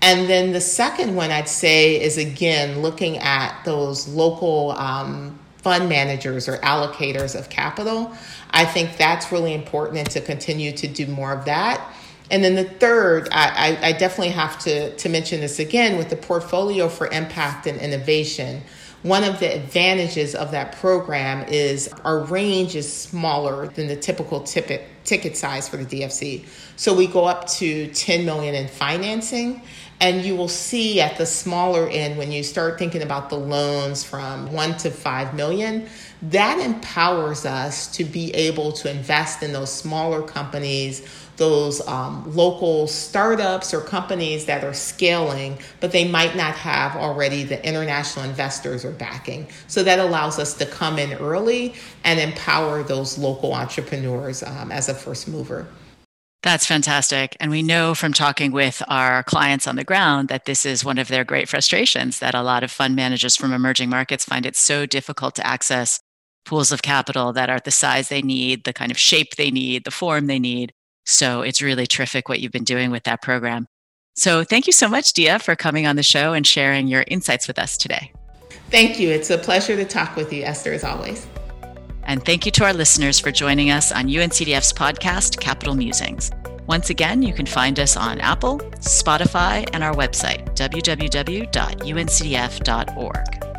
And 0.00 0.28
then 0.28 0.52
the 0.52 0.60
second 0.60 1.14
one 1.16 1.30
I'd 1.30 1.48
say 1.48 2.00
is 2.00 2.18
again 2.18 2.82
looking 2.82 3.18
at 3.18 3.64
those 3.64 4.06
local 4.08 4.72
um, 4.72 5.38
fund 5.62 5.88
managers 5.88 6.48
or 6.48 6.58
allocators 6.58 7.38
of 7.38 7.48
capital. 7.48 8.12
I 8.50 8.64
think 8.64 8.96
that's 8.96 9.32
really 9.32 9.54
important 9.54 9.98
and 9.98 10.10
to 10.10 10.20
continue 10.20 10.72
to 10.72 10.88
do 10.88 11.06
more 11.06 11.32
of 11.32 11.44
that. 11.46 11.80
And 12.30 12.42
then 12.42 12.54
the 12.54 12.64
third, 12.64 13.28
I, 13.30 13.78
I, 13.82 13.92
definitely 13.92 14.30
have 14.30 14.58
to, 14.60 14.96
to 14.96 15.08
mention 15.08 15.40
this 15.40 15.58
again 15.58 15.98
with 15.98 16.08
the 16.08 16.16
portfolio 16.16 16.88
for 16.88 17.06
impact 17.08 17.66
and 17.66 17.78
innovation. 17.78 18.62
One 19.02 19.22
of 19.22 19.38
the 19.38 19.54
advantages 19.54 20.34
of 20.34 20.52
that 20.52 20.76
program 20.76 21.46
is 21.48 21.88
our 22.04 22.20
range 22.20 22.74
is 22.74 22.90
smaller 22.90 23.66
than 23.66 23.86
the 23.86 23.96
typical 23.96 24.40
ticket, 24.40 24.82
ticket 25.04 25.36
size 25.36 25.68
for 25.68 25.76
the 25.76 25.84
DFC. 25.84 26.46
So 26.76 26.94
we 26.94 27.06
go 27.06 27.24
up 27.24 27.48
to 27.48 27.88
10 27.88 28.24
million 28.24 28.54
in 28.54 28.68
financing 28.68 29.60
and 30.02 30.24
you 30.24 30.34
will 30.34 30.48
see 30.48 31.00
at 31.00 31.16
the 31.16 31.24
smaller 31.24 31.88
end, 31.88 32.18
when 32.18 32.32
you 32.32 32.42
start 32.42 32.76
thinking 32.76 33.02
about 33.02 33.30
the 33.30 33.38
loans 33.38 34.02
from 34.02 34.52
one 34.52 34.76
to 34.78 34.90
five 34.90 35.32
million, 35.32 35.88
that 36.22 36.58
empowers 36.58 37.46
us 37.46 37.86
to 37.96 38.04
be 38.04 38.34
able 38.34 38.72
to 38.72 38.90
invest 38.90 39.44
in 39.44 39.52
those 39.52 39.72
smaller 39.72 40.20
companies, 40.20 41.06
those 41.36 41.86
um, 41.86 42.24
local 42.34 42.88
startups 42.88 43.72
or 43.72 43.80
companies 43.80 44.44
that 44.46 44.64
are 44.64 44.74
scaling, 44.74 45.56
but 45.78 45.92
they 45.92 46.06
might 46.08 46.34
not 46.34 46.56
have 46.56 46.96
already 46.96 47.44
the 47.44 47.64
international 47.64 48.24
investors 48.24 48.84
or 48.84 48.90
backing. 48.90 49.46
So 49.68 49.84
that 49.84 50.00
allows 50.00 50.40
us 50.40 50.54
to 50.54 50.66
come 50.66 50.98
in 50.98 51.12
early 51.12 51.74
and 52.02 52.18
empower 52.18 52.82
those 52.82 53.18
local 53.18 53.54
entrepreneurs 53.54 54.42
um, 54.42 54.72
as 54.72 54.88
a 54.88 54.94
first 54.94 55.28
mover. 55.28 55.68
That's 56.42 56.66
fantastic. 56.66 57.36
And 57.38 57.52
we 57.52 57.62
know 57.62 57.94
from 57.94 58.12
talking 58.12 58.50
with 58.50 58.82
our 58.88 59.22
clients 59.22 59.68
on 59.68 59.76
the 59.76 59.84
ground 59.84 60.28
that 60.28 60.44
this 60.44 60.66
is 60.66 60.84
one 60.84 60.98
of 60.98 61.06
their 61.06 61.24
great 61.24 61.48
frustrations 61.48 62.18
that 62.18 62.34
a 62.34 62.42
lot 62.42 62.64
of 62.64 62.70
fund 62.72 62.96
managers 62.96 63.36
from 63.36 63.52
emerging 63.52 63.88
markets 63.88 64.24
find 64.24 64.44
it 64.44 64.56
so 64.56 64.84
difficult 64.84 65.36
to 65.36 65.46
access 65.46 66.00
pools 66.44 66.72
of 66.72 66.82
capital 66.82 67.32
that 67.32 67.48
are 67.48 67.60
the 67.60 67.70
size 67.70 68.08
they 68.08 68.22
need, 68.22 68.64
the 68.64 68.72
kind 68.72 68.90
of 68.90 68.98
shape 68.98 69.36
they 69.36 69.52
need, 69.52 69.84
the 69.84 69.92
form 69.92 70.26
they 70.26 70.40
need. 70.40 70.72
So 71.04 71.42
it's 71.42 71.62
really 71.62 71.86
terrific 71.86 72.28
what 72.28 72.40
you've 72.40 72.50
been 72.50 72.64
doing 72.64 72.90
with 72.90 73.04
that 73.04 73.22
program. 73.22 73.68
So 74.14 74.42
thank 74.42 74.66
you 74.66 74.72
so 74.72 74.88
much, 74.88 75.12
Dia, 75.12 75.38
for 75.38 75.54
coming 75.54 75.86
on 75.86 75.94
the 75.94 76.02
show 76.02 76.32
and 76.32 76.44
sharing 76.44 76.88
your 76.88 77.04
insights 77.06 77.46
with 77.46 77.58
us 77.58 77.78
today. 77.78 78.12
Thank 78.70 78.98
you. 78.98 79.10
It's 79.10 79.30
a 79.30 79.38
pleasure 79.38 79.76
to 79.76 79.84
talk 79.84 80.16
with 80.16 80.32
you, 80.32 80.42
Esther, 80.42 80.72
as 80.72 80.82
always. 80.82 81.26
And 82.12 82.22
thank 82.22 82.44
you 82.44 82.52
to 82.52 82.64
our 82.64 82.74
listeners 82.74 83.18
for 83.18 83.32
joining 83.32 83.70
us 83.70 83.90
on 83.90 84.04
UNCDF's 84.04 84.74
podcast, 84.74 85.40
Capital 85.40 85.74
Musings. 85.74 86.30
Once 86.66 86.90
again, 86.90 87.22
you 87.22 87.32
can 87.32 87.46
find 87.46 87.80
us 87.80 87.96
on 87.96 88.20
Apple, 88.20 88.58
Spotify, 88.80 89.66
and 89.72 89.82
our 89.82 89.94
website, 89.94 90.44
www.uncdf.org. 90.54 93.51